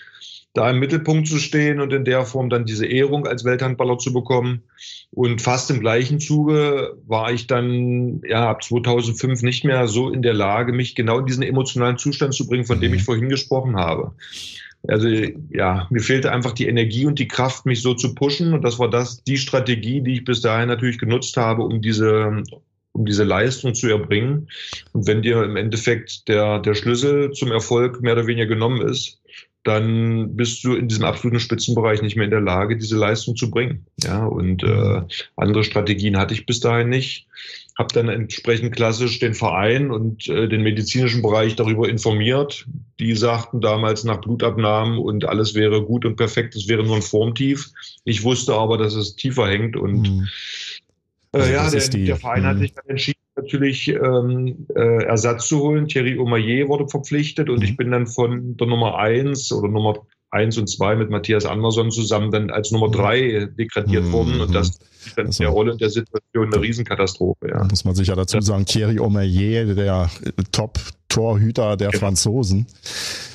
[0.54, 4.13] da im Mittelpunkt zu stehen und in der Form dann diese Ehrung als Welthandballer zu
[4.13, 4.63] bekommen.
[5.12, 10.22] Und fast im gleichen Zuge war ich dann ja ab 2005 nicht mehr so in
[10.22, 13.06] der Lage, mich genau in diesen emotionalen Zustand zu bringen, von dem ich mhm.
[13.06, 14.13] vorhin gesprochen habe.
[14.88, 15.10] Also
[15.50, 18.54] ja, mir fehlte einfach die Energie und die Kraft, mich so zu pushen.
[18.54, 22.43] Und das war das, die Strategie, die ich bis dahin natürlich genutzt habe, um diese
[22.98, 24.50] um diese Leistung zu erbringen.
[24.94, 29.22] Und wenn dir im Endeffekt der, der Schlüssel zum Erfolg mehr oder weniger genommen ist,
[29.64, 33.52] dann bist du in diesem absoluten Spitzenbereich nicht mehr in der Lage, diese Leistung zu
[33.52, 33.86] bringen.
[34.02, 35.02] Ja, und äh,
[35.36, 37.28] andere Strategien hatte ich bis dahin nicht.
[37.78, 42.66] Habe dann entsprechend klassisch den Verein und äh, den medizinischen Bereich darüber informiert.
[43.00, 47.02] Die sagten damals nach Blutabnahmen und alles wäre gut und perfekt, es wäre nur ein
[47.02, 47.72] Formtief.
[48.06, 50.28] Ich wusste aber, dass es tiefer hängt und mhm.
[51.38, 52.60] Äh, also ja, der, die, der, Verein hat hm.
[52.62, 55.88] sich dann entschieden, natürlich ähm, äh, Ersatz zu holen.
[55.88, 57.65] Thierry Omayer wurde verpflichtet und mhm.
[57.65, 59.95] ich bin dann von der Nummer eins oder Nummer
[60.32, 64.12] eins und zwei mit Matthias Andersson zusammen dann als Nummer drei degradiert mhm.
[64.12, 67.50] worden und das ist dann also, der Rolle der Situation eine Riesenkatastrophe.
[67.50, 67.63] Ja.
[67.63, 70.10] Muss man sich ja dazu sagen, Thierry Omeyer, der
[71.17, 71.99] Top-Torhüter der genau.
[71.99, 72.67] Franzosen,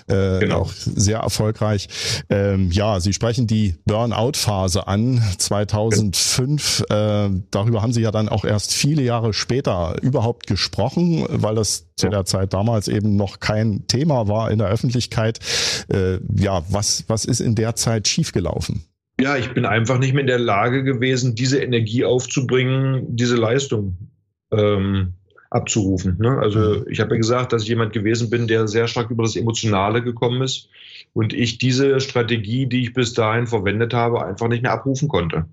[0.09, 0.61] äh, genau.
[0.61, 1.89] auch sehr erfolgreich.
[2.31, 6.85] Ähm, ja, Sie sprechen die Burnout-Phase an, 2005.
[6.89, 11.89] Äh, darüber haben Sie ja dann auch erst viele Jahre später überhaupt gesprochen, weil das
[11.97, 15.41] zu der Zeit damals eben noch kein Thema war in der Öffentlichkeit.
[15.93, 18.85] Äh, ja, was, was ist in der Zeit schiefgelaufen?
[19.21, 23.97] Ja, ich bin einfach nicht mehr in der Lage gewesen, diese Energie aufzubringen, diese Leistung
[24.51, 25.15] ähm,
[25.53, 26.17] abzurufen.
[26.19, 26.39] Ne?
[26.39, 26.87] Also mhm.
[26.89, 30.03] ich habe ja gesagt, dass ich jemand gewesen bin, der sehr stark über das Emotionale
[30.03, 30.69] gekommen ist
[31.13, 35.47] und ich diese Strategie, die ich bis dahin verwendet habe, einfach nicht mehr abrufen konnte.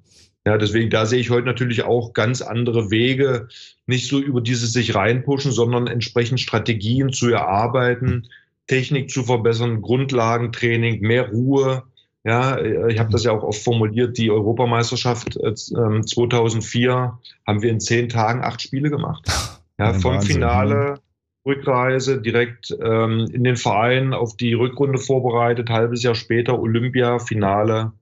[0.46, 3.50] Ja, deswegen, da sehe ich heute natürlich auch ganz andere Wege,
[3.88, 8.30] nicht so über dieses sich reinpushen, sondern entsprechend Strategien zu erarbeiten,
[8.68, 11.84] Technik zu verbessern, Grundlagentraining, mehr Ruhe.
[12.24, 17.80] Ja, ich habe das ja auch oft formuliert, die Europameisterschaft äh, 2004 haben wir in
[17.80, 19.28] zehn Tagen acht Spiele gemacht.
[19.80, 21.00] Ja, vom Wahnsinn, Finale,
[21.46, 27.94] Rückreise, direkt ähm, in den Verein auf die Rückrunde vorbereitet, halbes Jahr später Olympia, Finale,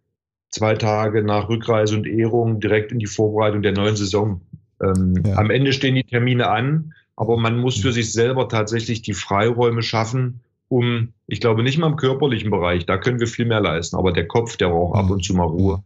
[0.49, 4.41] zwei Tage nach Rückreise und Ehrung direkt in die Vorbereitung der neuen Saison.
[4.81, 5.35] Ähm, ja.
[5.35, 9.83] Am Ende stehen die Termine an, aber man muss für sich selber tatsächlich die Freiräume
[9.83, 13.95] schaffen, um, ich glaube nicht mal im körperlichen Bereich, da können wir viel mehr leisten,
[13.95, 15.83] aber der Kopf, der braucht ab und zu mal Ruhe.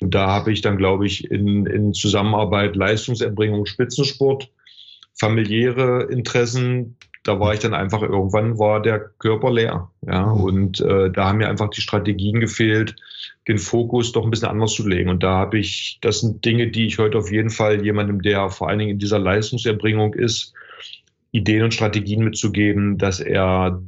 [0.00, 4.50] Und da habe ich dann, glaube ich, in, in Zusammenarbeit Leistungserbringung, Spitzensport,
[5.18, 9.90] familiäre Interessen, da war ich dann einfach, irgendwann war der Körper leer.
[10.06, 10.40] Ja, mhm.
[10.40, 12.94] und äh, da haben mir einfach die Strategien gefehlt,
[13.48, 15.10] den Fokus doch ein bisschen anders zu legen.
[15.10, 18.48] Und da habe ich, das sind Dinge, die ich heute auf jeden Fall jemandem, der
[18.50, 20.52] vor allen Dingen in dieser Leistungserbringung ist,
[21.32, 23.82] Ideen und Strategien mitzugeben, dass er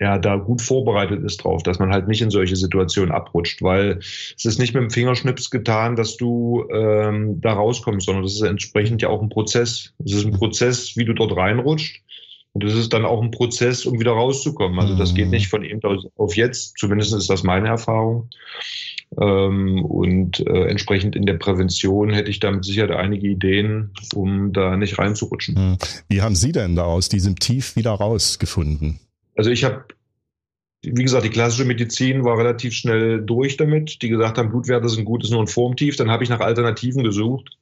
[0.00, 3.98] ja, da gut vorbereitet ist drauf, dass man halt nicht in solche Situationen abrutscht, weil
[3.98, 8.42] es ist nicht mit dem Fingerschnips getan, dass du ähm, da rauskommst, sondern das ist
[8.42, 9.92] entsprechend ja auch ein Prozess.
[10.04, 12.02] Es ist ein Prozess, wie du dort reinrutscht.
[12.52, 14.78] Und das ist dann auch ein Prozess, um wieder rauszukommen.
[14.80, 15.32] Also das geht mhm.
[15.32, 15.80] nicht von eben
[16.16, 18.30] auf jetzt, zumindest ist das meine Erfahrung.
[19.20, 24.52] Ähm, und äh, entsprechend in der Prävention hätte ich da mit Sicherheit einige Ideen, um
[24.52, 25.54] da nicht reinzurutschen.
[25.54, 25.78] Mhm.
[26.08, 29.00] Wie haben Sie denn da aus diesem Tief wieder rausgefunden?
[29.38, 29.84] Also ich habe,
[30.82, 34.02] wie gesagt, die klassische Medizin war relativ schnell durch damit.
[34.02, 35.94] Die gesagt haben, Blutwerte sind gut, ist nur ein Formtief.
[35.94, 37.56] Dann habe ich nach Alternativen gesucht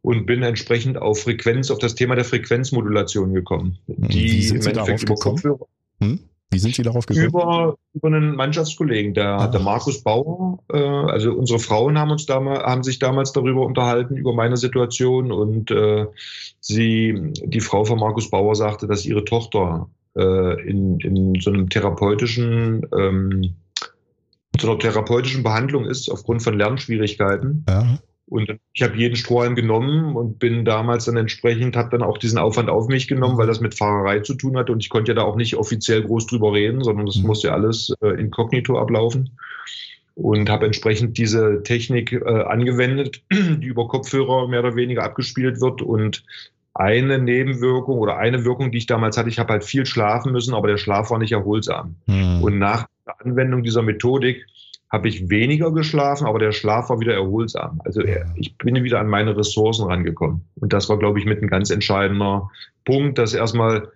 [0.00, 3.78] und bin entsprechend auf Frequenz, auf das Thema der Frequenzmodulation gekommen.
[3.86, 5.58] Hm, die Wie sind Sie darauf gekommen?
[6.00, 6.20] Hm?
[6.52, 7.26] Wie sind Sie darauf gekommen?
[7.26, 9.46] Über, über einen Mannschaftskollegen, der, ah.
[9.48, 10.58] der Markus Bauer.
[10.72, 15.32] Äh, also unsere Frauen haben uns damals, haben sich damals darüber unterhalten, über meine Situation.
[15.32, 16.06] Und äh,
[16.60, 21.68] sie, die Frau von Markus Bauer sagte, dass ihre Tochter äh, in, in so einem
[21.68, 23.56] therapeutischen, ähm,
[24.60, 27.64] so einer therapeutischen Behandlung ist aufgrund von Lernschwierigkeiten.
[27.68, 27.98] Ja.
[28.30, 32.38] Und ich habe jeden Strohhalm genommen und bin damals dann entsprechend, habe dann auch diesen
[32.38, 35.16] Aufwand auf mich genommen, weil das mit Fahrerei zu tun hat und ich konnte ja
[35.16, 37.26] da auch nicht offiziell groß drüber reden, sondern das mhm.
[37.26, 39.36] musste ja alles äh, inkognito ablaufen.
[40.14, 45.82] Und habe entsprechend diese Technik äh, angewendet, die über Kopfhörer mehr oder weniger abgespielt wird
[45.82, 46.22] und
[46.74, 50.54] eine Nebenwirkung oder eine Wirkung, die ich damals hatte, ich habe halt viel schlafen müssen,
[50.54, 51.96] aber der Schlaf war nicht erholsam.
[52.06, 52.42] Mhm.
[52.42, 54.46] Und nach der Anwendung dieser Methodik
[54.90, 57.80] habe ich weniger geschlafen, aber der Schlaf war wieder erholsam.
[57.84, 58.02] Also
[58.34, 60.44] ich bin wieder an meine Ressourcen rangekommen.
[60.56, 62.50] Und das war, glaube ich, mit ein ganz entscheidender
[62.84, 63.92] Punkt, dass erstmal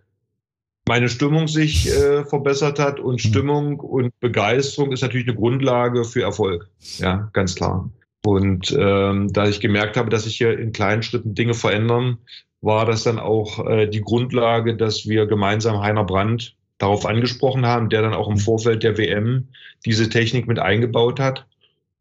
[0.86, 3.30] meine Stimmung sich äh, verbessert hat und hm.
[3.30, 6.68] Stimmung und Begeisterung ist natürlich eine Grundlage für Erfolg.
[6.98, 7.90] Ja, ganz klar.
[8.24, 12.18] Und ähm, da ich gemerkt habe, dass sich hier in kleinen Schritten Dinge verändern,
[12.64, 17.88] war das dann auch äh, die Grundlage, dass wir gemeinsam Heiner Brandt darauf angesprochen haben,
[17.88, 19.48] der dann auch im Vorfeld der WM
[19.84, 21.46] diese Technik mit eingebaut hat.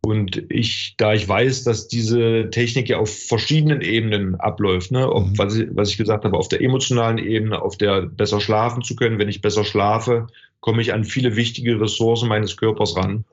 [0.05, 5.27] Und ich, da ich weiß, dass diese Technik ja auf verschiedenen Ebenen abläuft, ne, ob,
[5.27, 5.37] mhm.
[5.37, 8.95] was, ich, was ich gesagt habe, auf der emotionalen Ebene, auf der besser schlafen zu
[8.95, 9.19] können.
[9.19, 10.27] Wenn ich besser schlafe,
[10.59, 13.23] komme ich an viele wichtige Ressourcen meines Körpers ran.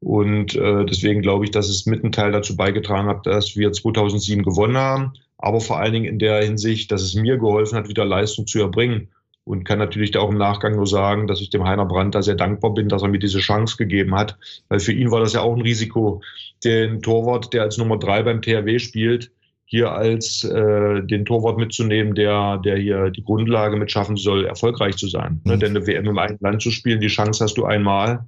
[0.00, 3.72] Und äh, deswegen glaube ich, dass es mit ein Teil dazu beigetragen hat, dass wir
[3.72, 7.88] 2007 gewonnen haben aber vor allen Dingen in der Hinsicht, dass es mir geholfen hat,
[7.88, 9.08] wieder Leistung zu erbringen.
[9.46, 12.22] Und kann natürlich da auch im Nachgang nur sagen, dass ich dem Heiner Brandt da
[12.22, 14.38] sehr dankbar bin, dass er mir diese Chance gegeben hat.
[14.70, 16.22] Weil für ihn war das ja auch ein Risiko,
[16.64, 19.32] den Torwart, der als Nummer drei beim THW spielt,
[19.66, 24.96] hier als äh, den Torwart mitzunehmen, der, der hier die Grundlage mit schaffen soll, erfolgreich
[24.96, 25.42] zu sein.
[25.44, 25.56] Ne?
[25.56, 25.60] Mhm.
[25.60, 28.24] Denn eine WM im eigenen Land zu spielen, die Chance hast du einmal.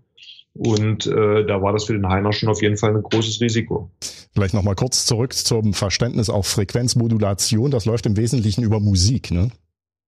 [0.55, 3.91] Und äh, da war das für den Heiner schon auf jeden Fall ein großes Risiko.
[4.37, 7.71] Vielleicht nochmal kurz zurück zum Verständnis auf Frequenzmodulation.
[7.71, 9.51] Das läuft im Wesentlichen über Musik, ne?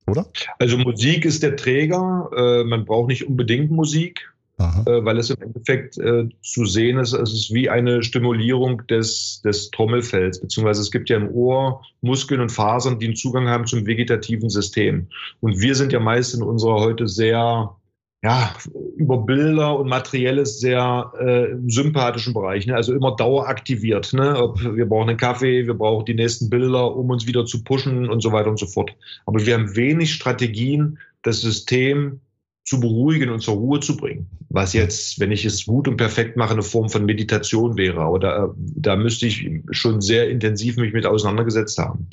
[0.06, 0.26] oder?
[0.58, 2.28] Also Musik ist der Träger.
[2.36, 4.62] Äh, man braucht nicht unbedingt Musik, äh,
[5.02, 9.70] weil es im Endeffekt äh, zu sehen ist, es ist wie eine Stimulierung des, des
[9.70, 13.86] Trommelfells, beziehungsweise es gibt ja im Ohr Muskeln und Fasern, die einen Zugang haben zum
[13.86, 15.06] vegetativen System.
[15.40, 17.74] Und wir sind ja meist in unserer heute sehr
[18.22, 18.52] ja,
[18.96, 22.74] über Bilder und Materielles sehr äh, sympathischen Bereich, ne?
[22.74, 24.12] also immer daueraktiviert.
[24.12, 24.36] Ne?
[24.42, 28.10] Ob wir brauchen einen Kaffee, wir brauchen die nächsten Bilder, um uns wieder zu pushen
[28.10, 28.90] und so weiter und so fort.
[29.26, 32.20] Aber wir haben wenig Strategien, das System
[32.64, 34.26] zu beruhigen und zur Ruhe zu bringen.
[34.50, 38.00] Was jetzt, wenn ich es gut und perfekt mache, eine Form von Meditation wäre.
[38.00, 42.08] Aber da, da müsste ich schon sehr intensiv mich mit auseinandergesetzt haben.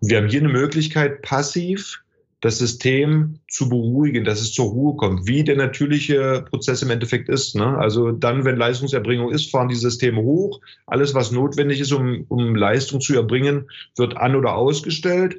[0.00, 2.01] Und wir haben hier eine Möglichkeit, passiv
[2.42, 7.28] das System zu beruhigen, dass es zur Ruhe kommt, wie der natürliche Prozess im Endeffekt
[7.28, 7.54] ist.
[7.54, 7.78] Ne?
[7.78, 10.60] Also dann, wenn Leistungserbringung ist, fahren die Systeme hoch.
[10.86, 15.36] Alles, was notwendig ist, um, um Leistung zu erbringen, wird an- oder ausgestellt.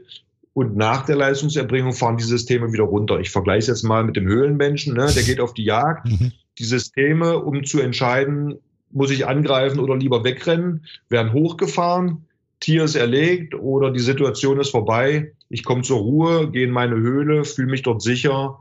[0.54, 3.20] Und nach der Leistungserbringung fahren die Systeme wieder runter.
[3.20, 4.94] Ich vergleiche es jetzt mal mit dem Höhlenmenschen.
[4.94, 5.12] Ne?
[5.14, 6.08] Der geht auf die Jagd.
[6.08, 6.32] Mhm.
[6.58, 8.60] Die Systeme, um zu entscheiden,
[8.92, 12.28] muss ich angreifen oder lieber wegrennen, werden hochgefahren.
[12.62, 16.96] Tier ist erlegt oder die Situation ist vorbei ich komme zur Ruhe, gehe in meine
[16.96, 18.60] Höhle, fühle mich dort sicher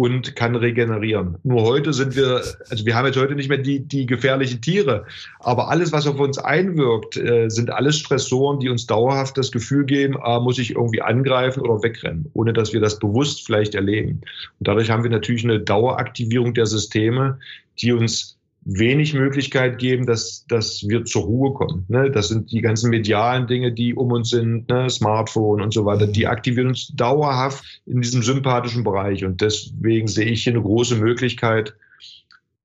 [0.00, 1.38] und kann regenerieren.
[1.44, 5.06] Nur heute sind wir, also wir haben jetzt heute nicht mehr die, die gefährlichen Tiere,
[5.38, 9.84] aber alles, was auf uns einwirkt, äh, sind alles Stressoren, die uns dauerhaft das Gefühl
[9.84, 14.22] geben, ah, muss ich irgendwie angreifen oder wegrennen, ohne dass wir das bewusst vielleicht erleben.
[14.58, 17.38] Und dadurch haben wir natürlich eine Daueraktivierung der Systeme,
[17.80, 21.84] die uns wenig Möglichkeit geben, dass, dass wir zur Ruhe kommen.
[21.88, 22.10] Ne?
[22.10, 24.88] Das sind die ganzen medialen Dinge, die um uns sind, ne?
[24.88, 29.24] Smartphone und so weiter, die aktivieren uns dauerhaft in diesem sympathischen Bereich.
[29.24, 31.74] Und deswegen sehe ich hier eine große Möglichkeit,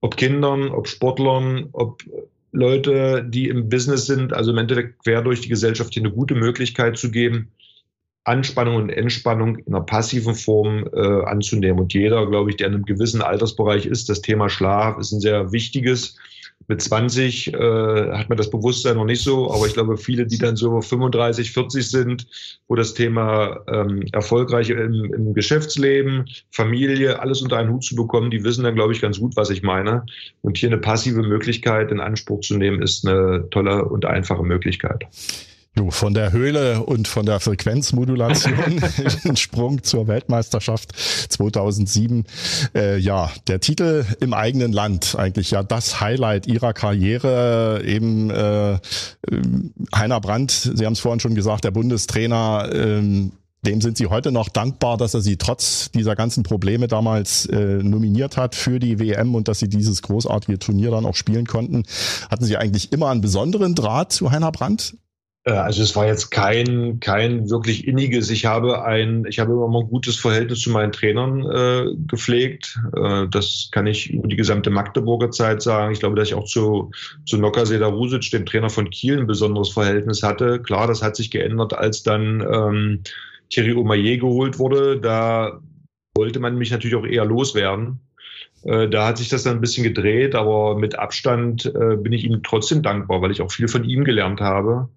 [0.02, 2.04] ob Kindern, ob Sportlern, ob
[2.52, 6.36] Leute, die im Business sind, also im Endeffekt quer durch die Gesellschaft hier eine gute
[6.36, 7.52] Möglichkeit zu geben,
[8.28, 11.80] Anspannung und Entspannung in einer passiven Form äh, anzunehmen.
[11.80, 15.22] Und jeder, glaube ich, der in einem gewissen Altersbereich ist, das Thema Schlaf ist ein
[15.22, 16.18] sehr wichtiges.
[16.68, 17.58] Mit 20 äh,
[18.12, 21.54] hat man das Bewusstsein noch nicht so, aber ich glaube, viele, die dann so 35,
[21.54, 22.28] 40 sind,
[22.68, 28.32] wo das Thema ähm, erfolgreich im, im Geschäftsleben, Familie, alles unter einen Hut zu bekommen,
[28.32, 30.06] die wissen dann, glaube ich, ganz gut, was ich meine.
[30.42, 35.06] Und hier eine passive Möglichkeit in Anspruch zu nehmen, ist eine tolle und einfache Möglichkeit.
[35.78, 38.56] Jo, von der Höhle und von der Frequenzmodulation
[39.26, 40.94] ein Sprung zur Weltmeisterschaft
[41.30, 42.24] 2007.
[42.74, 47.84] Äh, ja, der Titel im eigenen Land, eigentlich ja das Highlight ihrer Karriere.
[47.86, 48.80] Eben äh,
[49.94, 52.70] Heiner Brandt, Sie haben es vorhin schon gesagt, der Bundestrainer.
[52.74, 57.46] Ähm, dem sind Sie heute noch dankbar, dass er Sie trotz dieser ganzen Probleme damals
[57.48, 61.46] äh, nominiert hat für die WM und dass Sie dieses großartige Turnier dann auch spielen
[61.46, 61.84] konnten.
[62.32, 64.96] Hatten Sie eigentlich immer einen besonderen Draht zu Heiner Brandt?
[65.48, 68.30] Äh, also es war jetzt kein, kein wirklich inniges.
[68.30, 72.80] Ich habe ein, ich habe immer mal ein gutes Verhältnis zu meinen Trainern äh, gepflegt.
[72.96, 75.94] Äh, das kann ich über die gesamte Magdeburger Zeit sagen.
[75.94, 76.92] Ich glaube, dass ich auch zu,
[77.26, 80.62] zu Nocker Sedarusic, dem Trainer von Kiel, ein besonderes Verhältnis hatte.
[80.62, 83.04] Klar, das hat sich geändert, als dann ähm,
[83.50, 85.00] Thierry Omaye geholt wurde.
[85.00, 85.62] Da
[86.16, 88.02] wollte man mich natürlich auch eher loswerden.
[88.64, 92.26] Äh, da hat sich das dann ein bisschen gedreht, aber mit Abstand äh, bin ich
[92.26, 94.90] ihm trotzdem dankbar, weil ich auch viel von ihm gelernt habe.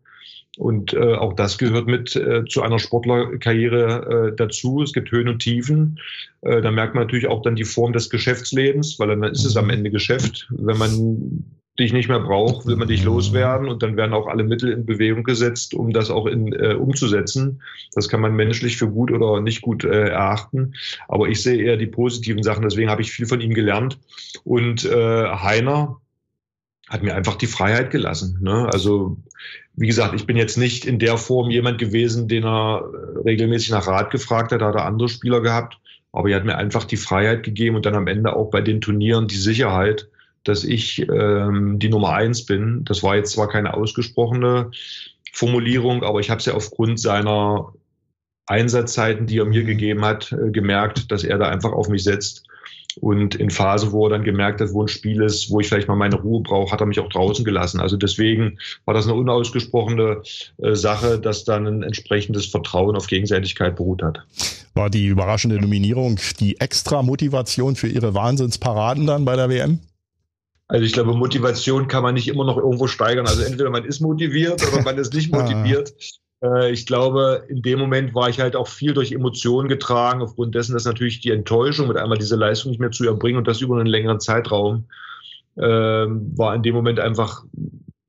[0.58, 4.82] Und äh, auch das gehört mit äh, zu einer Sportlerkarriere äh, dazu.
[4.82, 6.00] Es gibt Höhen und Tiefen.
[6.42, 9.56] Äh, da merkt man natürlich auch dann die Form des Geschäftslebens, weil dann ist es
[9.56, 10.48] am Ende Geschäft.
[10.50, 11.44] Wenn man
[11.78, 14.86] dich nicht mehr braucht, will man dich loswerden und dann werden auch alle Mittel in
[14.86, 17.62] Bewegung gesetzt, um das auch in, äh, umzusetzen.
[17.94, 20.74] Das kann man menschlich für gut oder nicht gut äh, erachten.
[21.08, 22.62] Aber ich sehe eher die positiven Sachen.
[22.62, 23.98] Deswegen habe ich viel von ihm gelernt.
[24.44, 25.99] Und äh, Heiner,
[26.90, 28.38] hat mir einfach die Freiheit gelassen.
[28.42, 28.68] Ne?
[28.72, 29.16] Also
[29.74, 33.70] wie gesagt, ich bin jetzt nicht in der Form jemand gewesen, den er äh, regelmäßig
[33.70, 35.78] nach Rat gefragt hat, da hat er andere Spieler gehabt.
[36.12, 38.80] Aber er hat mir einfach die Freiheit gegeben und dann am Ende auch bei den
[38.80, 40.08] Turnieren die Sicherheit,
[40.42, 42.84] dass ich ähm, die Nummer eins bin.
[42.84, 44.72] Das war jetzt zwar keine ausgesprochene
[45.32, 47.72] Formulierung, aber ich habe es ja aufgrund seiner
[48.46, 52.48] Einsatzzeiten, die er mir gegeben hat, äh, gemerkt, dass er da einfach auf mich setzt.
[53.00, 55.88] Und in Phasen, wo er dann gemerkt hat, wo ein Spiel ist, wo ich vielleicht
[55.88, 57.80] mal meine Ruhe brauche, hat er mich auch draußen gelassen.
[57.80, 60.22] Also deswegen war das eine unausgesprochene
[60.58, 64.20] äh, Sache, dass dann ein entsprechendes Vertrauen auf Gegenseitigkeit beruht hat.
[64.74, 69.80] War die überraschende Nominierung die extra Motivation für Ihre Wahnsinnsparaden dann bei der WM?
[70.70, 73.26] Also ich glaube, Motivation kann man nicht immer noch irgendwo steigern.
[73.26, 75.92] Also entweder man ist motiviert oder man ist nicht motiviert.
[76.42, 80.54] Äh, ich glaube, in dem Moment war ich halt auch viel durch Emotionen getragen, aufgrund
[80.54, 83.60] dessen, dass natürlich die Enttäuschung mit einmal diese Leistung nicht mehr zu erbringen und das
[83.60, 84.84] über einen längeren Zeitraum,
[85.56, 87.44] äh, war in dem Moment einfach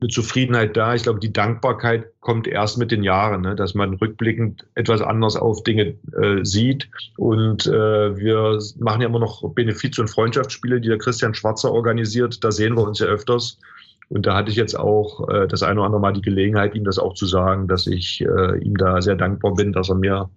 [0.01, 0.95] eine Zufriedenheit da.
[0.95, 3.55] Ich glaube, die Dankbarkeit kommt erst mit den Jahren, ne?
[3.55, 6.89] dass man rückblickend etwas anders auf Dinge äh, sieht.
[7.17, 12.43] Und äh, wir machen ja immer noch Benefiz- und Freundschaftsspiele, die der Christian Schwarzer organisiert.
[12.43, 13.59] Da sehen wir uns ja öfters.
[14.11, 16.83] Und da hatte ich jetzt auch äh, das eine oder andere Mal die Gelegenheit, ihm
[16.83, 20.29] das auch zu sagen, dass ich äh, ihm da sehr dankbar bin, dass er mir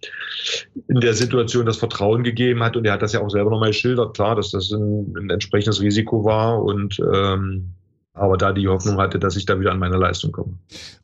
[0.87, 2.77] in der Situation das Vertrauen gegeben hat.
[2.77, 5.81] Und er hat das ja auch selber nochmal geschildert, klar, dass das ein, ein entsprechendes
[5.81, 6.63] Risiko war.
[6.63, 7.75] Und ähm,
[8.15, 10.55] aber da die Hoffnung hatte, dass ich da wieder an meine Leistung komme.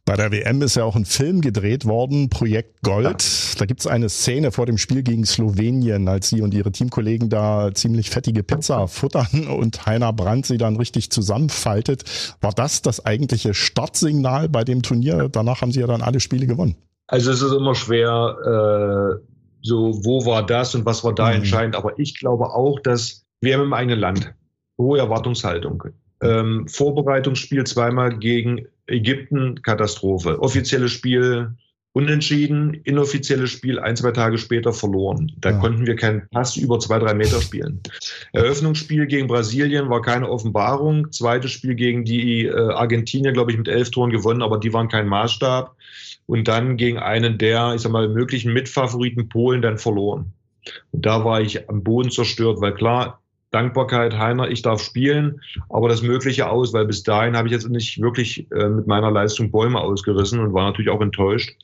[0.05, 3.23] Bei der WM ist ja auch ein Film gedreht worden, Projekt Gold.
[3.23, 3.59] Ja.
[3.59, 7.29] Da gibt es eine Szene vor dem Spiel gegen Slowenien, als Sie und Ihre Teamkollegen
[7.29, 12.05] da ziemlich fettige Pizza futtern und Heiner Brandt sie dann richtig zusammenfaltet.
[12.41, 15.29] War das das eigentliche Startsignal bei dem Turnier?
[15.29, 16.77] Danach haben Sie ja dann alle Spiele gewonnen.
[17.09, 19.25] Also es ist immer schwer, äh,
[19.63, 21.39] so wo war das und was war da mhm.
[21.39, 21.75] entscheidend.
[21.75, 24.33] Aber ich glaube auch, dass wir haben im eigenen Land
[24.79, 25.83] hohe Erwartungshaltung
[26.23, 30.41] ähm, Vorbereitungsspiel zweimal gegen Ägypten, Katastrophe.
[30.41, 31.55] Offizielles Spiel
[31.93, 35.33] Unentschieden, inoffizielles Spiel, ein, zwei Tage später verloren.
[35.39, 35.59] Da ja.
[35.59, 37.81] konnten wir keinen Pass über zwei, drei Meter spielen.
[38.33, 41.11] Eröffnungsspiel gegen Brasilien war keine Offenbarung.
[41.11, 44.87] Zweites Spiel gegen die äh, Argentinier, glaube ich, mit elf Toren gewonnen, aber die waren
[44.87, 45.75] kein Maßstab.
[46.27, 50.33] Und dann gegen einen der, ich sag mal, möglichen Mitfavoriten Polen dann verloren.
[50.93, 53.20] Und da war ich am Boden zerstört, weil klar,
[53.51, 57.69] Dankbarkeit, Heiner, ich darf spielen, aber das Mögliche aus, weil bis dahin habe ich jetzt
[57.69, 61.57] nicht wirklich äh, mit meiner Leistung Bäume ausgerissen und war natürlich auch enttäuscht.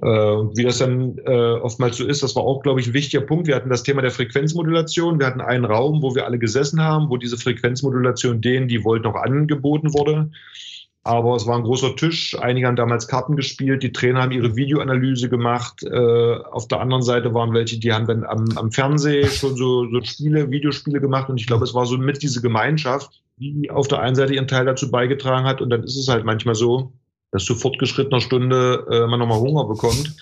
[0.00, 3.22] Äh, wie das dann äh, oftmals so ist, das war auch, glaube ich, ein wichtiger
[3.22, 3.48] Punkt.
[3.48, 5.18] Wir hatten das Thema der Frequenzmodulation.
[5.18, 9.04] Wir hatten einen Raum, wo wir alle gesessen haben, wo diese Frequenzmodulation denen, die wollten,
[9.04, 10.30] noch angeboten wurde.
[11.04, 12.36] Aber es war ein großer Tisch.
[12.38, 13.82] Einige haben damals Karten gespielt.
[13.82, 15.82] Die Trainer haben ihre Videoanalyse gemacht.
[15.82, 19.88] Äh, auf der anderen Seite waren welche, die haben dann am, am Fernsehen schon so,
[19.90, 21.30] so Spiele, Videospiele gemacht.
[21.30, 24.48] Und ich glaube, es war so mit diese Gemeinschaft, die auf der einen Seite ihren
[24.48, 25.62] Teil dazu beigetragen hat.
[25.62, 26.92] Und dann ist es halt manchmal so,
[27.30, 30.16] dass zu fortgeschrittener Stunde äh, man nochmal Hunger bekommt.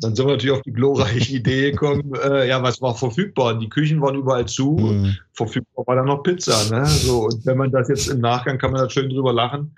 [0.00, 3.58] Dann sind wir natürlich auf die glorreiche Idee gekommen, äh, ja, was war verfügbar?
[3.58, 5.16] Die Küchen waren überall zu, mhm.
[5.32, 6.68] verfügbar war dann noch Pizza.
[6.70, 6.84] Ne?
[6.86, 9.76] So, und wenn man das jetzt im Nachgang, kann man da schön drüber lachen.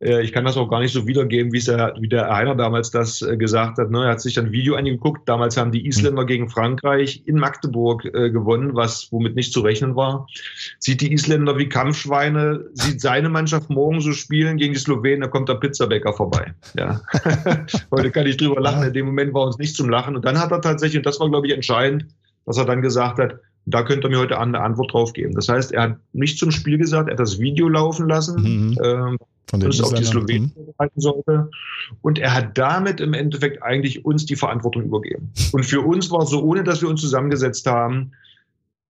[0.00, 2.90] Äh, ich kann das auch gar nicht so wiedergeben, wie, der, wie der Heiner damals
[2.90, 3.90] das äh, gesagt hat.
[3.90, 4.04] Ne?
[4.04, 5.28] Er hat sich ein Video angeguckt.
[5.28, 9.96] Damals haben die Isländer gegen Frankreich in Magdeburg äh, gewonnen, was womit nicht zu rechnen
[9.96, 10.26] war.
[10.78, 15.28] Sieht die Isländer wie Kampfschweine, sieht seine Mannschaft morgen so spielen gegen die Slowenen, da
[15.28, 16.54] kommt der Pizzabäcker vorbei.
[16.76, 17.00] Ja.
[17.90, 18.82] Heute kann ich drüber lachen.
[18.86, 20.16] In dem Moment war uns nicht zum Lachen.
[20.16, 22.06] Und dann hat er tatsächlich, und das war, glaube ich, entscheidend,
[22.46, 25.34] dass er dann gesagt hat, da könnte er mir heute eine Antwort drauf geben.
[25.34, 28.78] Das heißt, er hat nicht zum Spiel gesagt, er hat das Video laufen lassen, mhm.
[28.82, 31.50] ähm, von das auf die Slowenen halten sollte.
[32.02, 35.32] Und er hat damit im Endeffekt eigentlich uns die Verantwortung übergeben.
[35.52, 38.12] Und für uns war es so, ohne dass wir uns zusammengesetzt haben,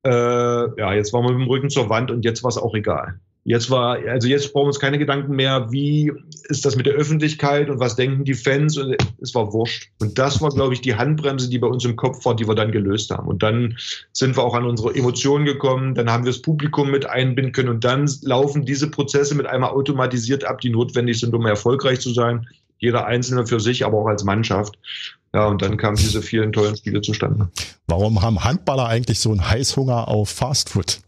[0.05, 2.75] äh, ja, jetzt waren wir mit dem Rücken zur Wand und jetzt war es auch
[2.75, 3.19] egal.
[3.45, 6.13] Jetzt war, also jetzt brauchen wir uns keine Gedanken mehr, wie
[6.45, 9.89] ist das mit der Öffentlichkeit und was denken die Fans und es war wurscht.
[9.99, 12.55] Und das war, glaube ich, die Handbremse, die bei uns im Kopf war, die wir
[12.55, 13.29] dann gelöst haben.
[13.29, 13.79] Und dann
[14.13, 17.71] sind wir auch an unsere Emotionen gekommen, dann haben wir das Publikum mit einbinden können
[17.71, 22.13] und dann laufen diese Prozesse mit einmal automatisiert ab, die notwendig sind, um erfolgreich zu
[22.13, 22.47] sein.
[22.79, 24.79] Jeder Einzelne für sich, aber auch als Mannschaft.
[25.33, 27.49] Ja, und dann kamen diese vielen tollen Spiele zustande.
[27.87, 31.01] Warum haben Handballer eigentlich so einen Heißhunger auf Fastfood?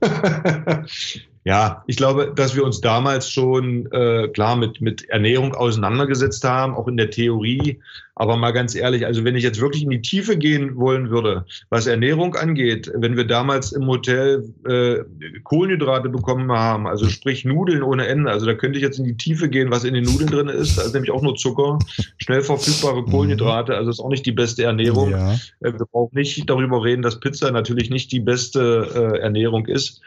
[1.44, 6.74] Ja, ich glaube, dass wir uns damals schon äh, klar mit, mit Ernährung auseinandergesetzt haben,
[6.74, 7.80] auch in der Theorie.
[8.16, 11.46] Aber mal ganz ehrlich, also wenn ich jetzt wirklich in die Tiefe gehen wollen würde,
[11.70, 15.00] was Ernährung angeht, wenn wir damals im Hotel äh,
[15.42, 19.16] Kohlenhydrate bekommen haben, also sprich Nudeln ohne Ende, also da könnte ich jetzt in die
[19.16, 21.78] Tiefe gehen, was in den Nudeln drin ist, ist nämlich auch nur Zucker,
[22.18, 23.10] schnell verfügbare mhm.
[23.10, 25.10] Kohlenhydrate, also ist auch nicht die beste Ernährung.
[25.10, 25.32] Ja.
[25.32, 30.00] Äh, wir brauchen nicht darüber reden, dass Pizza natürlich nicht die beste äh, Ernährung ist.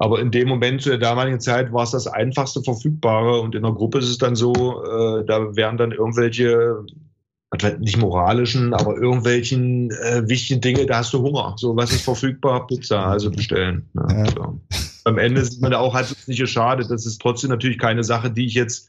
[0.00, 3.62] Aber in dem Moment zu der damaligen Zeit war es das einfachste Verfügbare und in
[3.62, 6.84] der Gruppe ist es dann so, äh, da werden dann irgendwelche
[7.78, 11.54] nicht moralischen, aber irgendwelchen äh, wichtigen Dinge, da hast du Hunger.
[11.56, 12.66] So, was ist verfügbar?
[12.66, 13.88] Pizza, also bestellen.
[13.94, 14.06] Ne?
[14.10, 14.26] Ja.
[14.30, 14.60] So.
[15.04, 16.86] Am Ende sieht man da auch halt nicht schade.
[16.86, 18.88] Das ist trotzdem natürlich keine Sache, die ich jetzt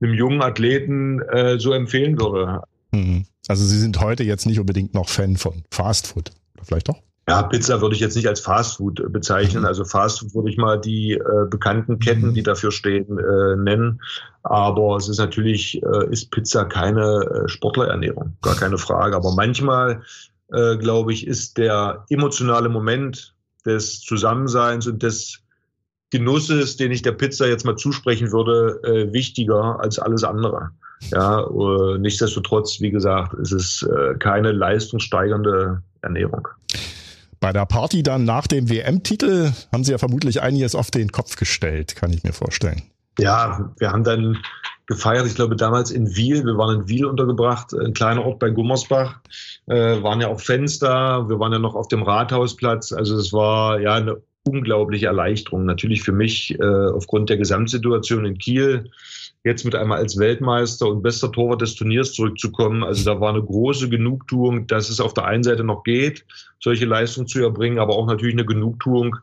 [0.00, 2.62] einem jungen Athleten äh, so empfehlen würde.
[2.92, 3.26] Mhm.
[3.48, 6.30] Also Sie sind heute jetzt nicht unbedingt noch Fan von Fast Food.
[6.54, 7.02] Oder vielleicht doch?
[7.30, 9.60] Ja, Pizza würde ich jetzt nicht als Fastfood bezeichnen.
[9.60, 9.66] Mhm.
[9.68, 12.34] Also Fastfood würde ich mal die äh, bekannten Ketten, mhm.
[12.34, 14.00] die dafür stehen, äh, nennen.
[14.42, 19.14] Aber es ist natürlich, äh, ist Pizza keine äh, Sportlerernährung, gar keine Frage.
[19.14, 20.02] Aber manchmal,
[20.52, 25.40] äh, glaube ich, ist der emotionale Moment des Zusammenseins und des
[26.10, 30.70] Genusses, den ich der Pizza jetzt mal zusprechen würde, äh, wichtiger als alles andere.
[31.12, 36.48] Ja, äh, nichtsdestotrotz, wie gesagt, ist es äh, keine leistungssteigernde Ernährung.
[37.40, 41.36] Bei der Party dann nach dem WM-Titel haben Sie ja vermutlich einiges auf den Kopf
[41.36, 42.82] gestellt, kann ich mir vorstellen.
[43.18, 44.38] Ja, wir haben dann
[44.86, 48.50] gefeiert, ich glaube damals in Wiel, wir waren in Wiel untergebracht, ein kleiner Ort bei
[48.50, 49.20] Gummersbach,
[49.66, 53.80] äh, waren ja auch da, wir waren ja noch auf dem Rathausplatz, also es war
[53.80, 58.90] ja eine unglaubliche Erleichterung, natürlich für mich äh, aufgrund der Gesamtsituation in Kiel,
[59.44, 62.82] jetzt mit einmal als Weltmeister und bester Torwart des Turniers zurückzukommen.
[62.82, 66.24] Also da war eine große Genugtuung, dass es auf der einen Seite noch geht,
[66.60, 69.16] solche Leistungen zu erbringen, aber auch natürlich eine Genugtuung,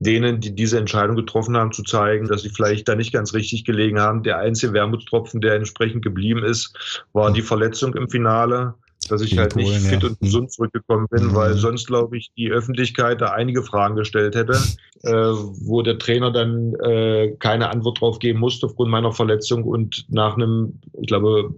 [0.00, 3.64] denen, die diese Entscheidung getroffen haben, zu zeigen, dass sie vielleicht da nicht ganz richtig
[3.64, 4.22] gelegen haben.
[4.22, 8.74] Der einzige Wermutstropfen, der entsprechend geblieben ist, war die Verletzung im Finale
[9.08, 10.08] dass ich halt nicht fit ja.
[10.08, 11.34] und gesund zurückgekommen bin, mhm.
[11.34, 14.58] weil sonst, glaube ich, die Öffentlichkeit da einige Fragen gestellt hätte,
[15.02, 20.06] äh, wo der Trainer dann äh, keine Antwort drauf geben musste aufgrund meiner Verletzung und
[20.08, 21.54] nach einem, ich glaube,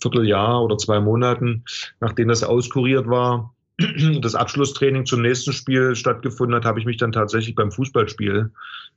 [0.00, 1.64] Vierteljahr oder zwei Monaten,
[2.00, 3.53] nachdem das auskuriert war,
[4.20, 8.50] das Abschlusstraining zum nächsten Spiel stattgefunden hat, habe ich mich dann tatsächlich beim Fußballspiel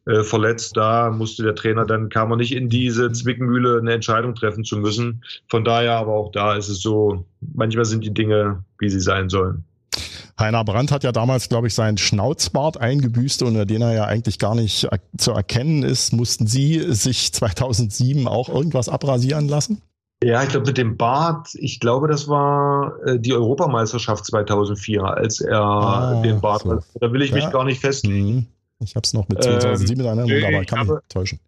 [0.06, 0.78] äh, verletzt.
[0.78, 4.78] Da musste der Trainer dann, kam er nicht in diese Zwickmühle, eine Entscheidung treffen zu
[4.78, 5.24] müssen.
[5.50, 7.26] Von daher, aber auch da ist es so,
[7.56, 9.64] manchmal sind die Dinge, wie sie sein sollen.
[10.40, 14.38] Heiner Brandt hat ja damals, glaube ich, seinen Schnauzbart eingebüßt, unter den er ja eigentlich
[14.38, 16.14] gar nicht zu erkennen ist.
[16.14, 19.82] Mussten Sie sich 2007 auch irgendwas abrasieren lassen?
[20.24, 25.42] Ja, ich glaube mit dem Bart, ich glaube, das war äh, die Europameisterschaft 2004, als
[25.42, 26.80] er ah, den Bart so.
[27.00, 27.36] Da will ich ja.
[27.36, 28.36] mich gar nicht festlegen.
[28.36, 28.48] Mhm.
[28.80, 31.40] Ich habe es noch mit 2007 ähm, in Erinnerung, aber ich kann habe, mich täuschen.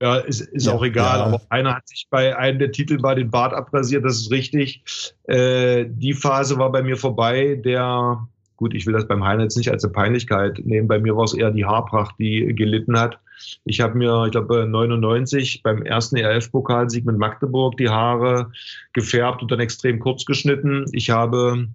[0.00, 1.18] Ja, ist, ist ja, auch egal.
[1.18, 1.24] Ja.
[1.24, 4.84] Aber einer hat sich bei einem der Titel bei den Bart abrasiert, das ist richtig.
[5.24, 7.60] Äh, die Phase war bei mir vorbei.
[7.64, 8.28] Der,
[8.58, 10.88] gut, ich will das beim Heiner jetzt nicht als eine Peinlichkeit nehmen.
[10.88, 13.18] Bei mir war es eher die Haarpracht, die gelitten hat.
[13.64, 18.50] Ich habe mir, ich glaube, 99 beim ersten ERF-Pokalsieg mit Magdeburg die Haare
[18.92, 20.86] gefärbt und dann extrem kurz geschnitten.
[20.92, 21.68] Ich habe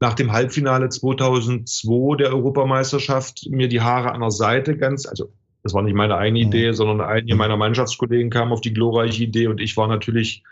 [0.00, 5.32] nach dem Halbfinale 2002 der Europameisterschaft mir die Haare an der Seite ganz, also
[5.64, 6.48] das war nicht meine eigene mhm.
[6.48, 10.44] Idee, sondern einige meiner Mannschaftskollegen kamen auf die glorreiche Idee und ich war natürlich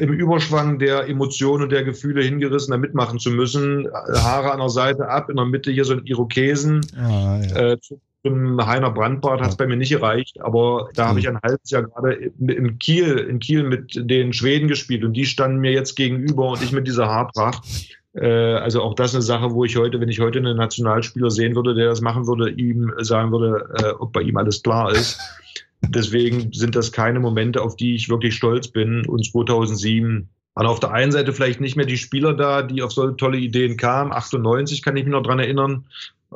[0.00, 3.88] im Überschwang der Emotionen und der Gefühle hingerissen, da mitmachen zu müssen.
[3.92, 6.80] Haare an der Seite ab, in der Mitte hier so ein Irokesen.
[6.96, 7.56] Ah, ja.
[7.56, 7.78] äh,
[8.24, 11.70] zum Heiner Brandbart hat es bei mir nicht gereicht, aber da habe ich ein halbes
[11.70, 15.94] Jahr gerade in Kiel, in Kiel mit den Schweden gespielt und die standen mir jetzt
[15.94, 17.62] gegenüber und ich mit dieser Haarpracht.
[18.14, 21.54] Äh, also auch das eine Sache, wo ich heute, wenn ich heute einen Nationalspieler sehen
[21.54, 25.20] würde, der das machen würde, ihm sagen würde, äh, ob bei ihm alles klar ist.
[25.90, 29.06] Deswegen sind das keine Momente, auf die ich wirklich stolz bin.
[29.06, 32.92] Und 2007 waren auf der einen Seite vielleicht nicht mehr die Spieler da, die auf
[32.92, 34.12] so tolle Ideen kamen.
[34.12, 35.84] 98 kann ich mich noch dran erinnern,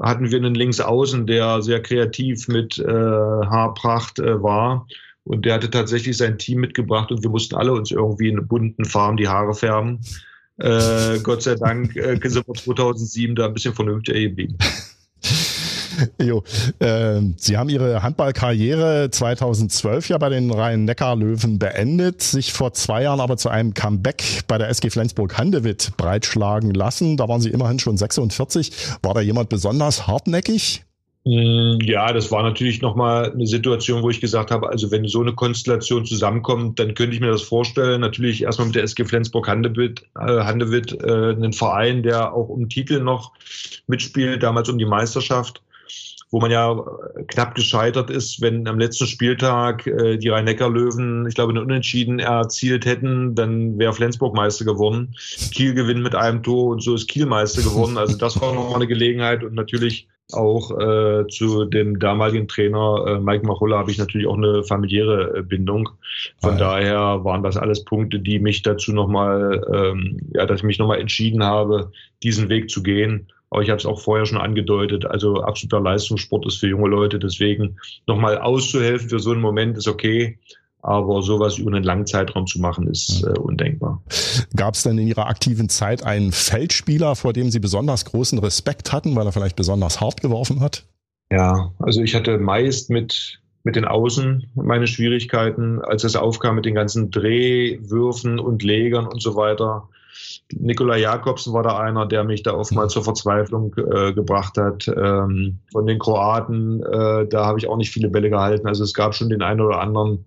[0.01, 4.86] hatten wir einen Linksaußen, der sehr kreativ mit äh, Haarpracht äh, war.
[5.24, 8.84] Und der hatte tatsächlich sein Team mitgebracht und wir mussten alle uns irgendwie in bunten
[8.84, 10.01] Farben die Haare färben.
[10.57, 14.57] Äh, Gott sei Dank äh, sind wir 2007 da ein bisschen vernünftiger geblieben.
[16.22, 16.42] Jo,
[16.78, 23.20] äh, Sie haben Ihre Handballkarriere 2012 ja bei den Rhein-Neckar-Löwen beendet, sich vor zwei Jahren
[23.20, 27.16] aber zu einem Comeback bei der SG Flensburg-Handewitt breitschlagen lassen.
[27.16, 28.72] Da waren Sie immerhin schon 46.
[29.03, 30.84] War da jemand besonders hartnäckig?
[31.24, 35.20] Mm, ja, das war natürlich nochmal eine Situation, wo ich gesagt habe, also wenn so
[35.20, 38.01] eine Konstellation zusammenkommt, dann könnte ich mir das vorstellen.
[38.01, 43.01] Natürlich erstmal mit der SG Flensburg-Handewitt, äh, Handewitt äh, einen Verein, der auch um Titel
[43.01, 43.32] noch
[43.86, 45.62] mitspielt, damals um die Meisterschaft
[46.30, 46.76] wo man ja
[47.28, 52.84] knapp gescheitert ist, wenn am letzten Spieltag äh, die Rhein-Neckar-Löwen, ich glaube, eine Unentschieden erzielt
[52.84, 55.14] hätten, dann wäre Flensburg Meister geworden.
[55.53, 57.97] Kiel gewinnt mit einem Tor und so ist Kiel Meister geworden.
[57.97, 63.18] Also das war nochmal eine Gelegenheit und natürlich auch äh, zu dem damaligen Trainer äh,
[63.18, 65.89] Mike Machulla habe ich natürlich auch eine familiäre äh, Bindung.
[66.43, 70.64] Von ah, daher waren das alles Punkte, die mich dazu nochmal, ähm, ja, dass ich
[70.64, 73.28] mich nochmal entschieden habe, diesen Weg zu gehen.
[73.51, 77.18] Aber ich habe es auch vorher schon angedeutet, also absoluter Leistungssport ist für junge Leute.
[77.18, 80.38] Deswegen nochmal auszuhelfen für so einen Moment ist okay.
[80.80, 84.01] Aber sowas über einen langen Zeitraum zu machen, ist äh, undenkbar.
[84.55, 88.92] Gab es denn in Ihrer aktiven Zeit einen Feldspieler, vor dem Sie besonders großen Respekt
[88.92, 90.84] hatten, weil er vielleicht besonders hart geworfen hat?
[91.32, 96.64] Ja, also ich hatte meist mit, mit den Außen meine Schwierigkeiten, als es aufkam mit
[96.64, 99.88] den ganzen Drehwürfen und Legern und so weiter.
[100.52, 104.88] Nikolai Jakobsen war da einer, der mich da oftmals zur Verzweiflung äh, gebracht hat.
[104.88, 108.66] Ähm, von den Kroaten, äh, da habe ich auch nicht viele Bälle gehalten.
[108.66, 110.24] Also es gab schon den einen oder anderen,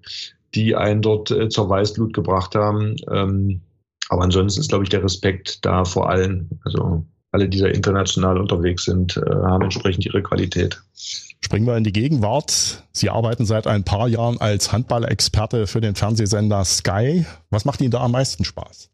[0.54, 2.96] die einen dort äh, zur Weißblut gebracht haben.
[3.10, 3.62] Ähm,
[4.10, 6.60] aber ansonsten ist, glaube ich, der Respekt da vor allen.
[6.66, 10.82] Also alle, die da international unterwegs sind, äh, haben entsprechend ihre Qualität.
[11.44, 12.84] Springen wir in die Gegenwart.
[12.92, 17.26] Sie arbeiten seit ein paar Jahren als Handballexperte für den Fernsehsender Sky.
[17.50, 18.91] Was macht Ihnen da am meisten Spaß?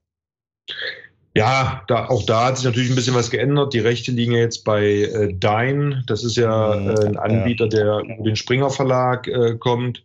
[1.37, 3.71] Ja, da, auch da hat sich natürlich ein bisschen was geändert.
[3.71, 6.03] Die Rechte liegen jetzt bei äh, Dine.
[6.07, 6.89] Das ist ja mhm.
[6.89, 10.03] äh, ein Anbieter, der über den Springer Verlag äh, kommt.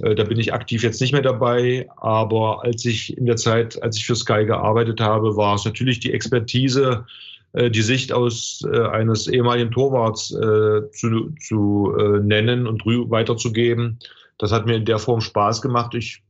[0.00, 1.88] Äh, da bin ich aktiv jetzt nicht mehr dabei.
[1.96, 5.98] Aber als ich in der Zeit, als ich für Sky gearbeitet habe, war es natürlich
[5.98, 7.06] die Expertise,
[7.54, 11.92] äh, die Sicht aus äh, eines ehemaligen Torwarts äh, zu, zu
[12.22, 13.98] nennen und weiterzugeben.
[14.38, 15.96] Das hat mir in der Form Spaß gemacht.
[15.96, 16.22] Ich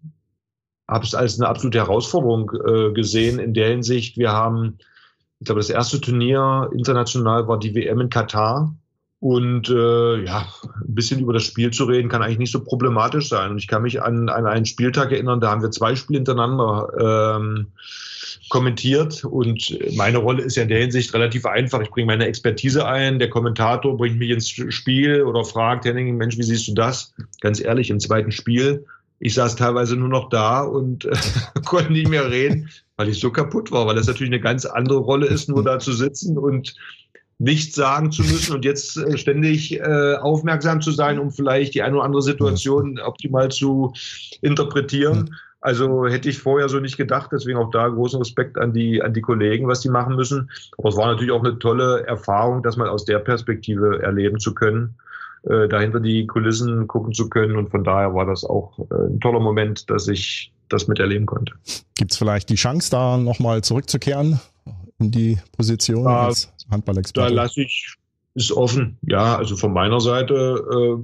[0.89, 4.16] habe es als eine absolute Herausforderung äh, gesehen in der Hinsicht.
[4.16, 4.78] Wir haben,
[5.39, 8.74] ich glaube, das erste Turnier international war die WM in Katar.
[9.20, 13.28] Und äh, ja, ein bisschen über das Spiel zu reden, kann eigentlich nicht so problematisch
[13.28, 13.51] sein.
[13.51, 17.36] Und ich kann mich an, an einen Spieltag erinnern, da haben wir zwei Spiele hintereinander
[17.36, 17.66] ähm,
[18.49, 19.24] kommentiert.
[19.24, 21.80] Und meine Rolle ist ja in der Hinsicht relativ einfach.
[21.80, 26.39] Ich bringe meine Expertise ein, der Kommentator bringt mich ins Spiel oder fragt, Henning, Mensch,
[26.39, 27.12] wie siehst du das?
[27.41, 28.86] Ganz ehrlich, im zweiten Spiel
[29.20, 31.16] Ich saß teilweise nur noch da und äh,
[31.64, 34.98] konnte nicht mehr reden, weil ich so kaputt war, weil das natürlich eine ganz andere
[34.98, 36.74] Rolle ist, nur da zu sitzen und
[37.38, 41.82] nichts sagen zu müssen und jetzt äh, ständig äh, aufmerksam zu sein, um vielleicht die
[41.82, 43.92] eine oder andere Situation optimal zu
[44.42, 45.34] interpretieren.
[45.60, 49.12] Also hätte ich vorher so nicht gedacht, deswegen auch da großen Respekt an die, an
[49.12, 50.50] die Kollegen, was die machen müssen.
[50.76, 54.54] Aber es war natürlich auch eine tolle Erfahrung, das mal aus der Perspektive erleben zu
[54.54, 54.94] können,
[55.45, 57.57] äh, dahinter die Kulissen gucken zu können.
[57.57, 61.55] Und von daher war das auch äh, ein toller Moment, dass ich das miterleben konnte.
[61.97, 64.41] Gibt es vielleicht die Chance, da nochmal zurückzukehren
[64.99, 67.34] in die Position da, als Handballexperte?
[67.34, 67.95] Da lasse ich,
[68.34, 68.99] ist offen.
[69.03, 71.03] Ja, also von meiner Seite äh,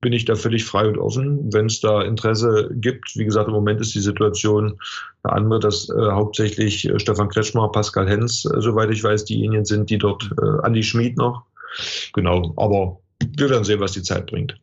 [0.00, 3.16] bin ich da völlig frei und offen, wenn es da Interesse gibt.
[3.16, 4.78] Wie gesagt, im Moment ist die Situation
[5.22, 9.64] eine andere, dass äh, hauptsächlich äh, Stefan Kretschmer, Pascal Hens, äh, soweit ich weiß, diejenigen
[9.64, 11.42] sind, die dort, äh, Andi Schmid noch.
[12.12, 13.00] Genau, aber
[13.36, 14.54] wir werden sehen, was die Zeit bringt.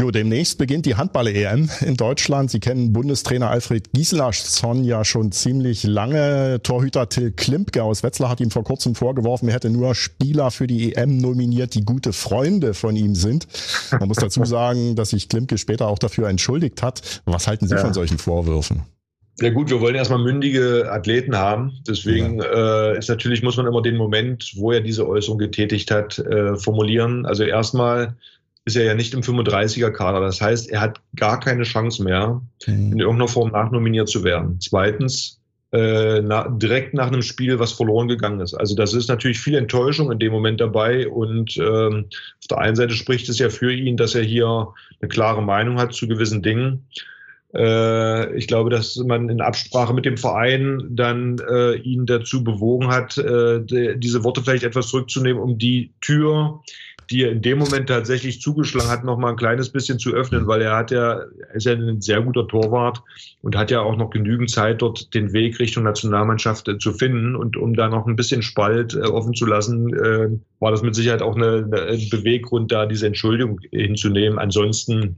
[0.00, 2.50] Jo, demnächst beginnt die Handball-EM in Deutschland.
[2.50, 6.62] Sie kennen Bundestrainer Alfred Gislason ja schon ziemlich lange.
[6.62, 10.66] Torhüter Till Klimpke aus Wetzlar hat ihm vor kurzem vorgeworfen, er hätte nur Spieler für
[10.66, 13.46] die EM nominiert, die gute Freunde von ihm sind.
[13.90, 17.20] Man muss dazu sagen, dass sich Klimpke später auch dafür entschuldigt hat.
[17.26, 17.80] Was halten Sie ja.
[17.82, 18.84] von solchen Vorwürfen?
[19.40, 21.72] Ja gut, wir wollen erstmal mündige Athleten haben.
[21.88, 22.92] Deswegen ja.
[22.92, 26.56] äh, ist natürlich, muss man immer den Moment, wo er diese Äußerung getätigt hat, äh,
[26.56, 27.24] formulieren.
[27.24, 28.16] Also erstmal
[28.66, 30.20] ist er ja nicht im 35er-Kader.
[30.20, 32.92] Das heißt, er hat gar keine Chance mehr, mhm.
[32.92, 34.58] in irgendeiner Form nachnominiert zu werden.
[34.60, 35.40] Zweitens,
[35.72, 38.54] äh, na, direkt nach einem Spiel, was verloren gegangen ist.
[38.54, 42.76] Also das ist natürlich viel Enttäuschung in dem Moment dabei und ähm, auf der einen
[42.76, 44.68] Seite spricht es ja für ihn, dass er hier
[45.00, 46.86] eine klare Meinung hat zu gewissen Dingen.
[47.54, 52.88] Äh, ich glaube, dass man in Absprache mit dem Verein dann äh, ihn dazu bewogen
[52.88, 56.62] hat, äh, de, diese Worte vielleicht etwas zurückzunehmen, um die Tür,
[57.10, 60.46] die er in dem Moment tatsächlich zugeschlagen hat, noch mal ein kleines bisschen zu öffnen,
[60.46, 61.22] weil er hat ja,
[61.52, 63.02] ist ja ein sehr guter Torwart
[63.42, 67.34] und hat ja auch noch genügend Zeit, dort den Weg Richtung Nationalmannschaft äh, zu finden.
[67.34, 70.28] Und um da noch ein bisschen Spalt äh, offen zu lassen, äh,
[70.60, 74.38] war das mit Sicherheit auch eine Beweggrund, da diese Entschuldigung hinzunehmen.
[74.38, 75.16] Ansonsten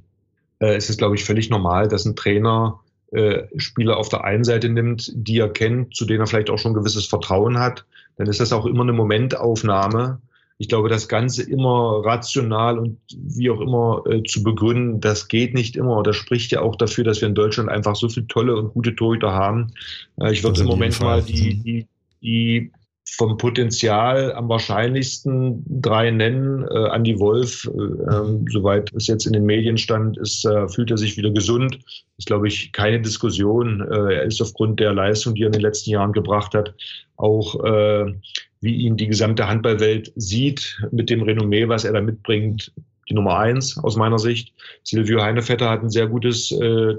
[0.62, 4.44] äh, ist es, glaube ich, völlig normal, dass ein Trainer äh, Spieler auf der einen
[4.44, 7.84] Seite nimmt, die er kennt, zu denen er vielleicht auch schon ein gewisses Vertrauen hat.
[8.16, 10.20] Dann ist das auch immer eine Momentaufnahme
[10.62, 15.54] ich glaube, das Ganze immer rational und wie auch immer äh, zu begründen, das geht
[15.54, 16.04] nicht immer.
[16.04, 18.94] Das spricht ja auch dafür, dass wir in Deutschland einfach so viele tolle und gute
[18.94, 19.72] Torhüter haben.
[20.20, 21.86] Äh, ich würde im Moment mal die, die,
[22.22, 22.70] die
[23.16, 26.66] vom Potenzial am wahrscheinlichsten drei nennen.
[26.66, 30.90] Äh, Andy Wolf, äh, ähm, soweit es jetzt in den Medien stand, ist, äh, fühlt
[30.90, 31.78] er sich wieder gesund.
[32.16, 33.82] Ist, glaube ich, keine Diskussion.
[33.82, 36.74] Äh, er ist aufgrund der Leistung, die er in den letzten Jahren gebracht hat,
[37.16, 38.14] auch äh,
[38.60, 42.72] wie ihn die gesamte Handballwelt sieht, mit dem Renommee, was er da mitbringt,
[43.10, 44.54] die Nummer eins aus meiner Sicht.
[44.84, 46.94] Silvio Heinevetter hat ein sehr gutes, äh,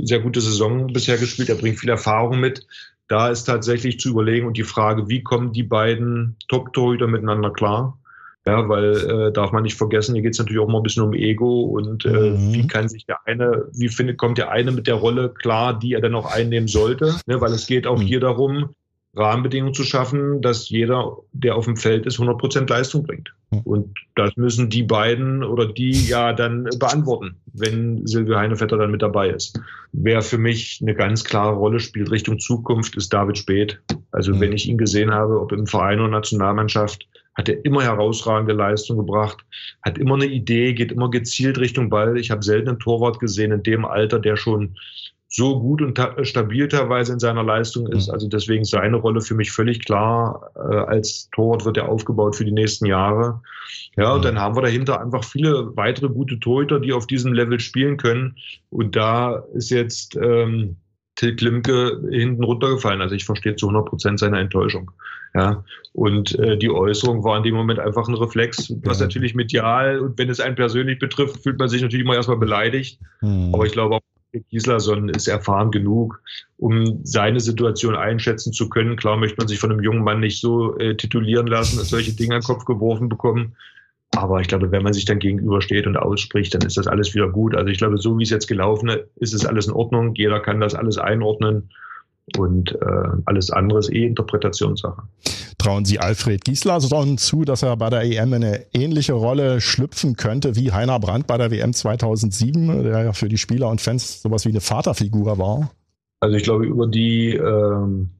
[0.00, 1.48] sehr gute Saison bisher gespielt.
[1.48, 2.66] Er bringt viel Erfahrung mit.
[3.10, 7.98] Da ist tatsächlich zu überlegen und die Frage, wie kommen die beiden Top-Torhüter miteinander klar?
[8.46, 11.02] Ja, weil äh, darf man nicht vergessen, hier geht es natürlich auch mal ein bisschen
[11.02, 12.54] um Ego und äh, mhm.
[12.54, 15.94] wie kann sich der eine, wie findet, kommt der eine mit der Rolle klar, die
[15.94, 17.16] er dann auch einnehmen sollte?
[17.26, 18.02] Ne, weil es geht auch mhm.
[18.02, 18.76] hier darum,
[19.16, 23.34] Rahmenbedingungen zu schaffen, dass jeder, der auf dem Feld ist, 100 Prozent Leistung bringt.
[23.64, 29.02] Und das müssen die beiden oder die ja dann beantworten, wenn Silvio Heinevetter dann mit
[29.02, 29.58] dabei ist.
[29.92, 33.80] Wer für mich eine ganz klare Rolle spielt Richtung Zukunft, ist David Speth.
[34.12, 38.52] Also wenn ich ihn gesehen habe, ob im Verein oder Nationalmannschaft, hat er immer herausragende
[38.52, 39.38] Leistung gebracht,
[39.82, 42.16] hat immer eine Idee, geht immer gezielt Richtung Ball.
[42.18, 44.76] Ich habe selten einen Torwart gesehen in dem Alter, der schon
[45.32, 48.08] so gut und stabil teilweise in seiner Leistung ist.
[48.08, 48.14] Mhm.
[48.14, 50.50] Also deswegen seine Rolle für mich völlig klar.
[50.56, 53.40] Äh, als Torwart wird er aufgebaut für die nächsten Jahre.
[53.96, 54.24] Ja, und mhm.
[54.24, 58.36] dann haben wir dahinter einfach viele weitere gute Torhüter, die auf diesem Level spielen können.
[58.70, 60.76] Und da ist jetzt ähm,
[61.14, 63.00] Till Klimke hinten runtergefallen.
[63.00, 64.90] Also ich verstehe zu 100 Prozent seine Enttäuschung.
[65.32, 65.62] Ja,
[65.92, 69.06] und äh, die Äußerung war in dem Moment einfach ein Reflex, was ja.
[69.06, 72.98] natürlich medial und wenn es einen persönlich betrifft, fühlt man sich natürlich immer erstmal beleidigt.
[73.20, 73.54] Mhm.
[73.54, 74.00] Aber ich glaube auch
[74.50, 76.20] Gislason ist erfahren genug,
[76.56, 78.96] um seine Situation einschätzen zu können.
[78.96, 82.12] Klar möchte man sich von einem jungen Mann nicht so äh, titulieren lassen, dass solche
[82.12, 83.56] Dinge an den Kopf geworfen bekommen.
[84.16, 87.28] Aber ich glaube, wenn man sich dann gegenübersteht und ausspricht, dann ist das alles wieder
[87.28, 87.54] gut.
[87.54, 90.14] Also ich glaube, so wie es jetzt gelaufen ist, ist es alles in Ordnung.
[90.14, 91.70] Jeder kann das alles einordnen.
[92.38, 95.02] Und äh, alles andere ist eh Interpretationssache.
[95.58, 100.56] Trauen Sie Alfred Gislason zu, dass er bei der EM eine ähnliche Rolle schlüpfen könnte
[100.56, 104.46] wie Heiner Brandt bei der WM 2007, der ja für die Spieler und Fans sowas
[104.46, 105.70] wie eine Vaterfigur war?
[106.20, 108.10] Also ich glaube, über die ähm,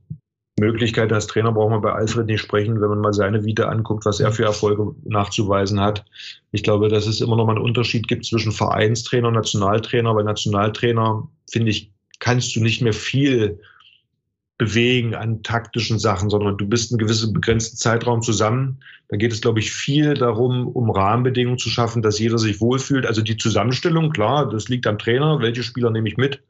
[0.60, 4.04] Möglichkeit als Trainer braucht man bei Alfred nicht sprechen, wenn man mal seine Vita anguckt,
[4.04, 6.04] was er für Erfolge nachzuweisen hat.
[6.52, 10.14] Ich glaube, dass es immer noch mal einen Unterschied gibt zwischen Vereinstrainer und Nationaltrainer.
[10.14, 13.60] Weil Nationaltrainer, finde ich, kannst du nicht mehr viel
[14.60, 18.82] bewegen an taktischen Sachen, sondern du bist einen gewissen begrenzten Zeitraum zusammen.
[19.08, 23.06] Da geht es, glaube ich, viel darum, um Rahmenbedingungen zu schaffen, dass jeder sich wohlfühlt.
[23.06, 25.40] Also die Zusammenstellung, klar, das liegt am Trainer.
[25.40, 26.42] Welche Spieler nehme ich mit?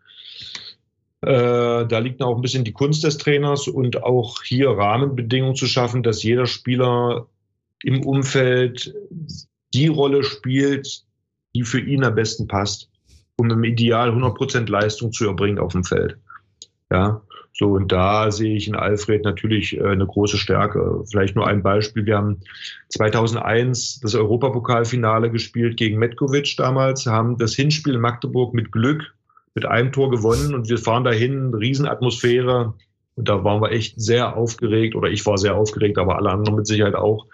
[1.20, 5.66] Äh, da liegt auch ein bisschen die Kunst des Trainers und auch hier Rahmenbedingungen zu
[5.66, 7.28] schaffen, dass jeder Spieler
[7.84, 8.92] im Umfeld
[9.72, 11.04] die Rolle spielt,
[11.54, 12.90] die für ihn am besten passt,
[13.36, 16.18] um im Ideal 100% Leistung zu erbringen auf dem Feld.
[16.90, 21.04] Ja, so und da sehe ich in Alfred natürlich äh, eine große Stärke.
[21.10, 22.06] Vielleicht nur ein Beispiel.
[22.06, 22.40] Wir haben
[22.88, 29.14] 2001 das Europapokalfinale gespielt gegen Metkovic damals, haben das Hinspiel in Magdeburg mit Glück
[29.54, 32.74] mit einem Tor gewonnen und wir fahren dahin, Riesenatmosphäre.
[33.16, 36.56] Und da waren wir echt sehr aufgeregt, oder ich war sehr aufgeregt, aber alle anderen
[36.56, 37.26] mit Sicherheit auch.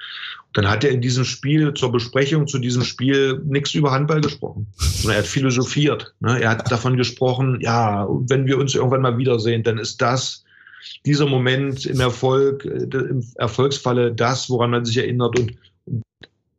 [0.57, 4.67] Dann hat er in diesem Spiel, zur Besprechung zu diesem Spiel, nichts über Handball gesprochen.
[4.79, 6.15] Sondern er hat philosophiert.
[6.21, 6.41] Ne?
[6.41, 10.45] Er hat davon gesprochen, ja, wenn wir uns irgendwann mal wiedersehen, dann ist das
[11.05, 15.39] dieser Moment im Erfolg, äh, im Erfolgsfalle das, woran man sich erinnert.
[15.39, 15.59] Und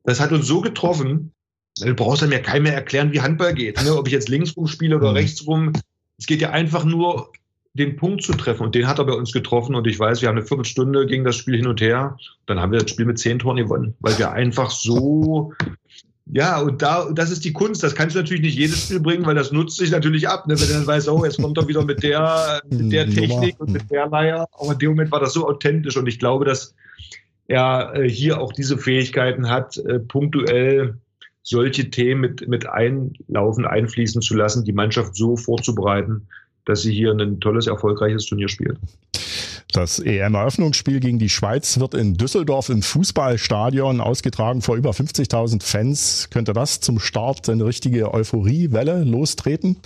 [0.03, 1.31] das hat uns so getroffen,
[1.79, 3.79] Du brauchst dann ja keinem mehr erklären, wie Handball geht.
[3.83, 3.95] Ne?
[3.95, 5.17] Ob ich jetzt links rum spiele oder mhm.
[5.17, 5.73] rechts rum.
[6.17, 7.31] Es geht ja einfach nur,
[7.77, 8.63] den Punkt zu treffen.
[8.63, 9.75] Und den hat er bei uns getroffen.
[9.75, 12.17] Und ich weiß, wir haben eine Viertelstunde gegen das Spiel hin und her.
[12.45, 15.53] Dann haben wir das Spiel mit zehn Toren gewonnen, weil wir einfach so
[16.33, 17.83] ja, und da, das ist die Kunst.
[17.83, 20.45] Das kannst du natürlich nicht jedes Spiel bringen, weil das nutzt sich natürlich ab.
[20.47, 20.59] Ne?
[20.59, 23.71] Wenn du dann weißt, oh, jetzt kommt er wieder mit der, mit der Technik und
[23.71, 24.47] mit der Leier.
[24.59, 26.75] Aber in dem Moment war das so authentisch und ich glaube, dass
[27.47, 30.97] er äh, hier auch diese Fähigkeiten hat, äh, punktuell
[31.43, 36.27] solche Themen mit, mit einlaufen, einfließen zu lassen, die Mannschaft so vorzubereiten,
[36.67, 38.77] dass sie hier ein tolles, erfolgreiches Turnier spielt.
[39.73, 46.29] Das EM-Eröffnungsspiel gegen die Schweiz wird in Düsseldorf im Fußballstadion ausgetragen vor über 50.000 Fans.
[46.31, 49.77] Könnte das zum Start eine richtige Euphoriewelle lostreten?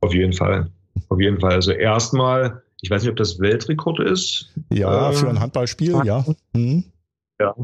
[0.00, 0.70] Auf jeden Fall.
[1.08, 1.52] Auf jeden Fall.
[1.52, 4.52] Also erstmal, ich weiß nicht, ob das Weltrekord ist.
[4.70, 6.24] Ja, für ein ähm, Handballspiel, ja.
[6.52, 6.84] Mhm.
[7.40, 7.54] Ja,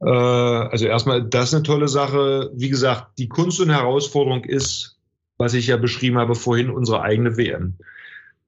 [0.00, 2.50] äh, also erstmal, das ist eine tolle Sache.
[2.54, 4.96] Wie gesagt, die Kunst und Herausforderung ist,
[5.38, 7.76] was ich ja beschrieben habe vorhin, unsere eigene WM.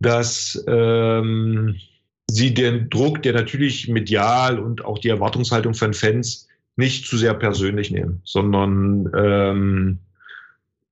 [0.01, 1.77] Dass ähm,
[2.31, 7.35] sie den Druck, der natürlich medial und auch die Erwartungshaltung von Fans nicht zu sehr
[7.35, 9.99] persönlich nehmen, sondern ähm,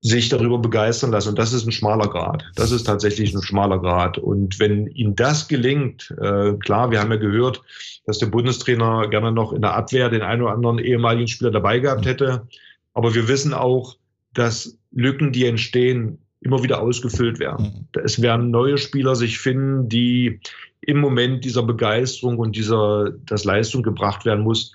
[0.00, 1.30] sich darüber begeistern lassen.
[1.30, 2.44] Und das ist ein schmaler Grad.
[2.54, 4.18] Das ist tatsächlich ein schmaler Grad.
[4.18, 7.62] Und wenn ihnen das gelingt, äh, klar, wir haben ja gehört,
[8.06, 11.80] dass der Bundestrainer gerne noch in der Abwehr den einen oder anderen ehemaligen Spieler dabei
[11.80, 12.46] gehabt hätte.
[12.94, 13.96] Aber wir wissen auch,
[14.34, 17.88] dass Lücken, die entstehen, immer wieder ausgefüllt werden.
[17.92, 18.00] Mhm.
[18.04, 20.40] Es werden neue Spieler sich finden, die
[20.80, 24.74] im Moment dieser Begeisterung und dieser, dass Leistung gebracht werden muss,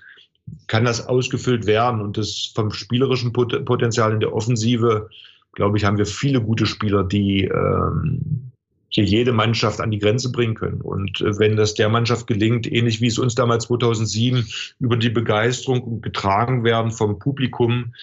[0.66, 2.00] kann das ausgefüllt werden.
[2.00, 5.08] Und das vom spielerischen Potenzial in der Offensive,
[5.52, 8.52] glaube ich, haben wir viele gute Spieler, die ähm,
[8.90, 10.80] hier jede Mannschaft an die Grenze bringen können.
[10.80, 14.46] Und äh, wenn das der Mannschaft gelingt, ähnlich wie es uns damals 2007
[14.78, 17.94] über die Begeisterung getragen werden vom Publikum,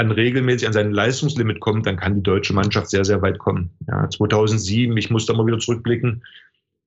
[0.00, 3.70] an regelmäßig an sein Leistungslimit kommt, dann kann die deutsche Mannschaft sehr, sehr weit kommen.
[3.86, 6.22] Ja, 2007, ich muss da mal wieder zurückblicken,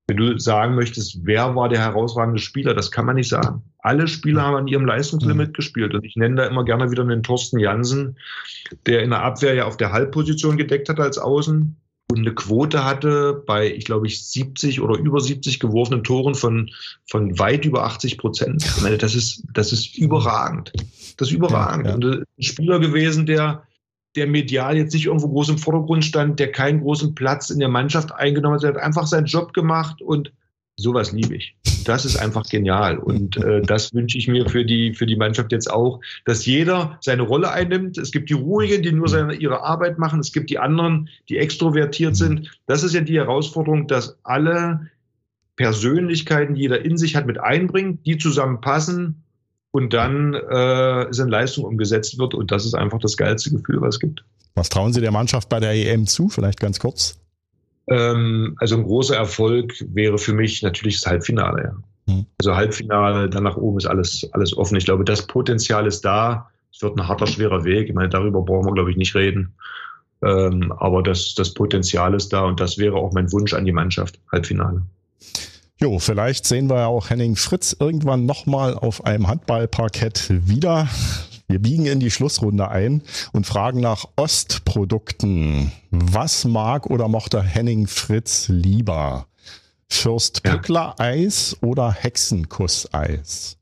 [0.08, 3.64] wenn du sagen möchtest, wer war der herausragende Spieler, das kann man nicht sagen.
[3.80, 5.54] Alle Spieler haben an ihrem Leistungslimit mhm.
[5.54, 5.94] gespielt.
[5.94, 8.18] Und ich nenne da immer gerne wieder den Thorsten Jansen,
[8.86, 11.78] der in der Abwehr ja auf der Halbposition gedeckt hat als Außen
[12.12, 16.70] und eine Quote hatte bei, ich glaube, ich 70 oder über 70 geworfenen Toren von,
[17.10, 18.64] von weit über 80 Prozent.
[18.64, 20.74] Ich meine, das ist, das ist überragend.
[21.18, 21.86] Das ist überragend.
[21.86, 21.96] Ja, ja.
[21.96, 23.64] Und ein Spieler gewesen, der
[24.16, 27.70] der medial jetzt nicht irgendwo groß im Vordergrund stand, der keinen großen Platz in der
[27.70, 28.64] Mannschaft eingenommen hat.
[28.64, 30.32] Er hat einfach seinen Job gemacht und
[30.76, 31.56] sowas liebe ich.
[31.86, 32.98] Das ist einfach genial.
[32.98, 36.98] Und äh, das wünsche ich mir für die, für die Mannschaft jetzt auch, dass jeder
[37.02, 37.98] seine Rolle einnimmt.
[37.98, 40.20] Es gibt die Ruhigen, die nur seine, ihre Arbeit machen.
[40.20, 42.52] Es gibt die anderen, die extrovertiert sind.
[42.66, 44.88] Das ist ja die Herausforderung, dass alle
[45.56, 49.24] Persönlichkeiten, die jeder in sich hat, mit einbringt, die zusammenpassen
[49.72, 52.34] und dann äh, es in Leistung umgesetzt wird.
[52.34, 54.24] Und das ist einfach das geilste Gefühl, was es gibt.
[54.56, 56.30] Was trauen Sie der Mannschaft bei der EM zu?
[56.30, 57.23] Vielleicht ganz kurz.
[57.88, 61.64] Ähm, also ein großer Erfolg wäre für mich natürlich das Halbfinale.
[61.64, 62.14] Ja.
[62.14, 62.26] Hm.
[62.40, 64.78] Also Halbfinale, dann nach oben ist alles, alles offen.
[64.78, 66.50] Ich glaube, das Potenzial ist da.
[66.74, 67.90] Es wird ein harter, schwerer Weg.
[67.90, 69.54] Ich meine, darüber brauchen wir, glaube ich, nicht reden.
[70.24, 73.72] Ähm, aber das, das Potenzial ist da und das wäre auch mein Wunsch an die
[73.72, 74.82] Mannschaft, Halbfinale.
[75.80, 80.88] Jo, vielleicht sehen wir ja auch Henning Fritz irgendwann nochmal auf einem Handballparkett wieder.
[81.48, 85.72] Wir biegen in die Schlussrunde ein und fragen nach Ostprodukten.
[85.92, 89.28] Was mag oder mochte Henning Fritz lieber?
[89.90, 93.58] Fürst Pückler Eis oder Hexenkuss-Eis?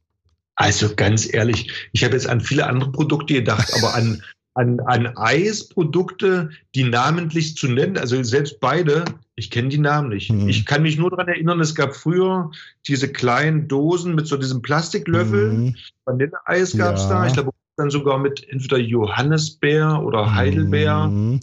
[0.56, 4.22] Also ganz ehrlich, ich habe jetzt an viele andere Produkte gedacht, aber an,
[4.54, 9.06] an, an Eisprodukte, die namentlich zu nennen, also selbst beide,
[9.36, 10.30] ich kenne die Namen nicht.
[10.30, 10.48] Hm.
[10.48, 12.52] Ich kann mich nur daran erinnern, es gab früher
[12.88, 15.52] diese kleinen Dosen mit so diesem Plastiklöffel.
[15.52, 15.76] Hm.
[16.06, 17.10] Vanilleeis gab es ja.
[17.10, 17.26] da.
[17.26, 17.52] Ich glaube,
[17.82, 21.04] dann sogar mit entweder Johannisbeer oder Heidelbeer.
[21.06, 21.40] Hm.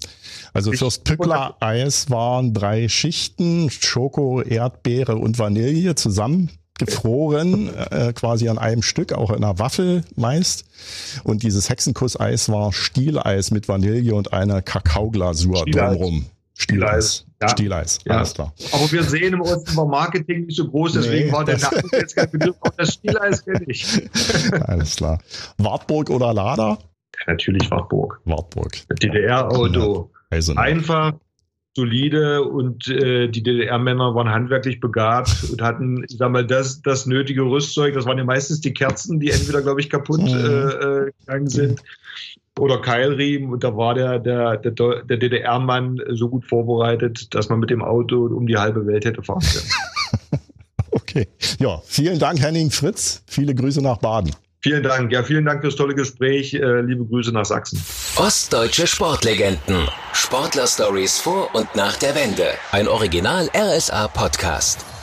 [0.52, 8.48] Also fürs Pückler Eis waren drei Schichten, Schoko, Erdbeere und Vanille zusammen gefroren, äh, quasi
[8.48, 10.64] an einem Stück, auch in einer Waffel meist.
[11.24, 16.26] Und dieses Hexenkuss-Eis war Stieleis mit Vanille und einer Kakaoglasur drumherum.
[16.54, 17.27] Stieleis.
[17.40, 17.48] Ja.
[17.50, 18.16] Stieleis, ja.
[18.16, 18.52] alles klar.
[18.72, 21.82] Aber wir sehen im Osten war Marketing nicht so groß, deswegen nee, war der Name
[21.92, 24.08] jetzt kein Begriff, aber das Stieleis kenne ich.
[24.62, 25.20] alles klar.
[25.58, 26.78] Wartburg oder Lader?
[27.26, 28.20] natürlich Wartburg.
[28.24, 28.72] Wartburg.
[29.00, 30.10] DDR-Auto.
[30.30, 31.14] Also Einfach,
[31.74, 37.06] solide und äh, die DDR-Männer waren handwerklich begabt und hatten, ich sag mal, das, das
[37.06, 37.94] nötige Rüstzeug.
[37.94, 40.28] Das waren ja meistens die Kerzen, die entweder, glaube ich, kaputt mhm.
[40.28, 41.82] äh, äh, gegangen sind
[42.58, 43.50] oder Keilriemen.
[43.52, 47.82] Und da war der, der, der, der DDR-Mann so gut vorbereitet, dass man mit dem
[47.82, 50.42] Auto um die halbe Welt hätte fahren können.
[50.90, 51.28] okay.
[51.58, 53.22] Ja, vielen Dank, Henning Fritz.
[53.26, 54.34] Viele Grüße nach Baden.
[54.60, 55.12] Vielen Dank.
[55.12, 56.52] Ja, vielen Dank fürs tolle Gespräch.
[56.54, 57.80] Äh, liebe Grüße nach Sachsen.
[58.16, 59.86] Ostdeutsche Sportlegenden.
[60.12, 62.48] Sportler-Stories vor und nach der Wende.
[62.72, 64.97] Ein Original RSA-Podcast.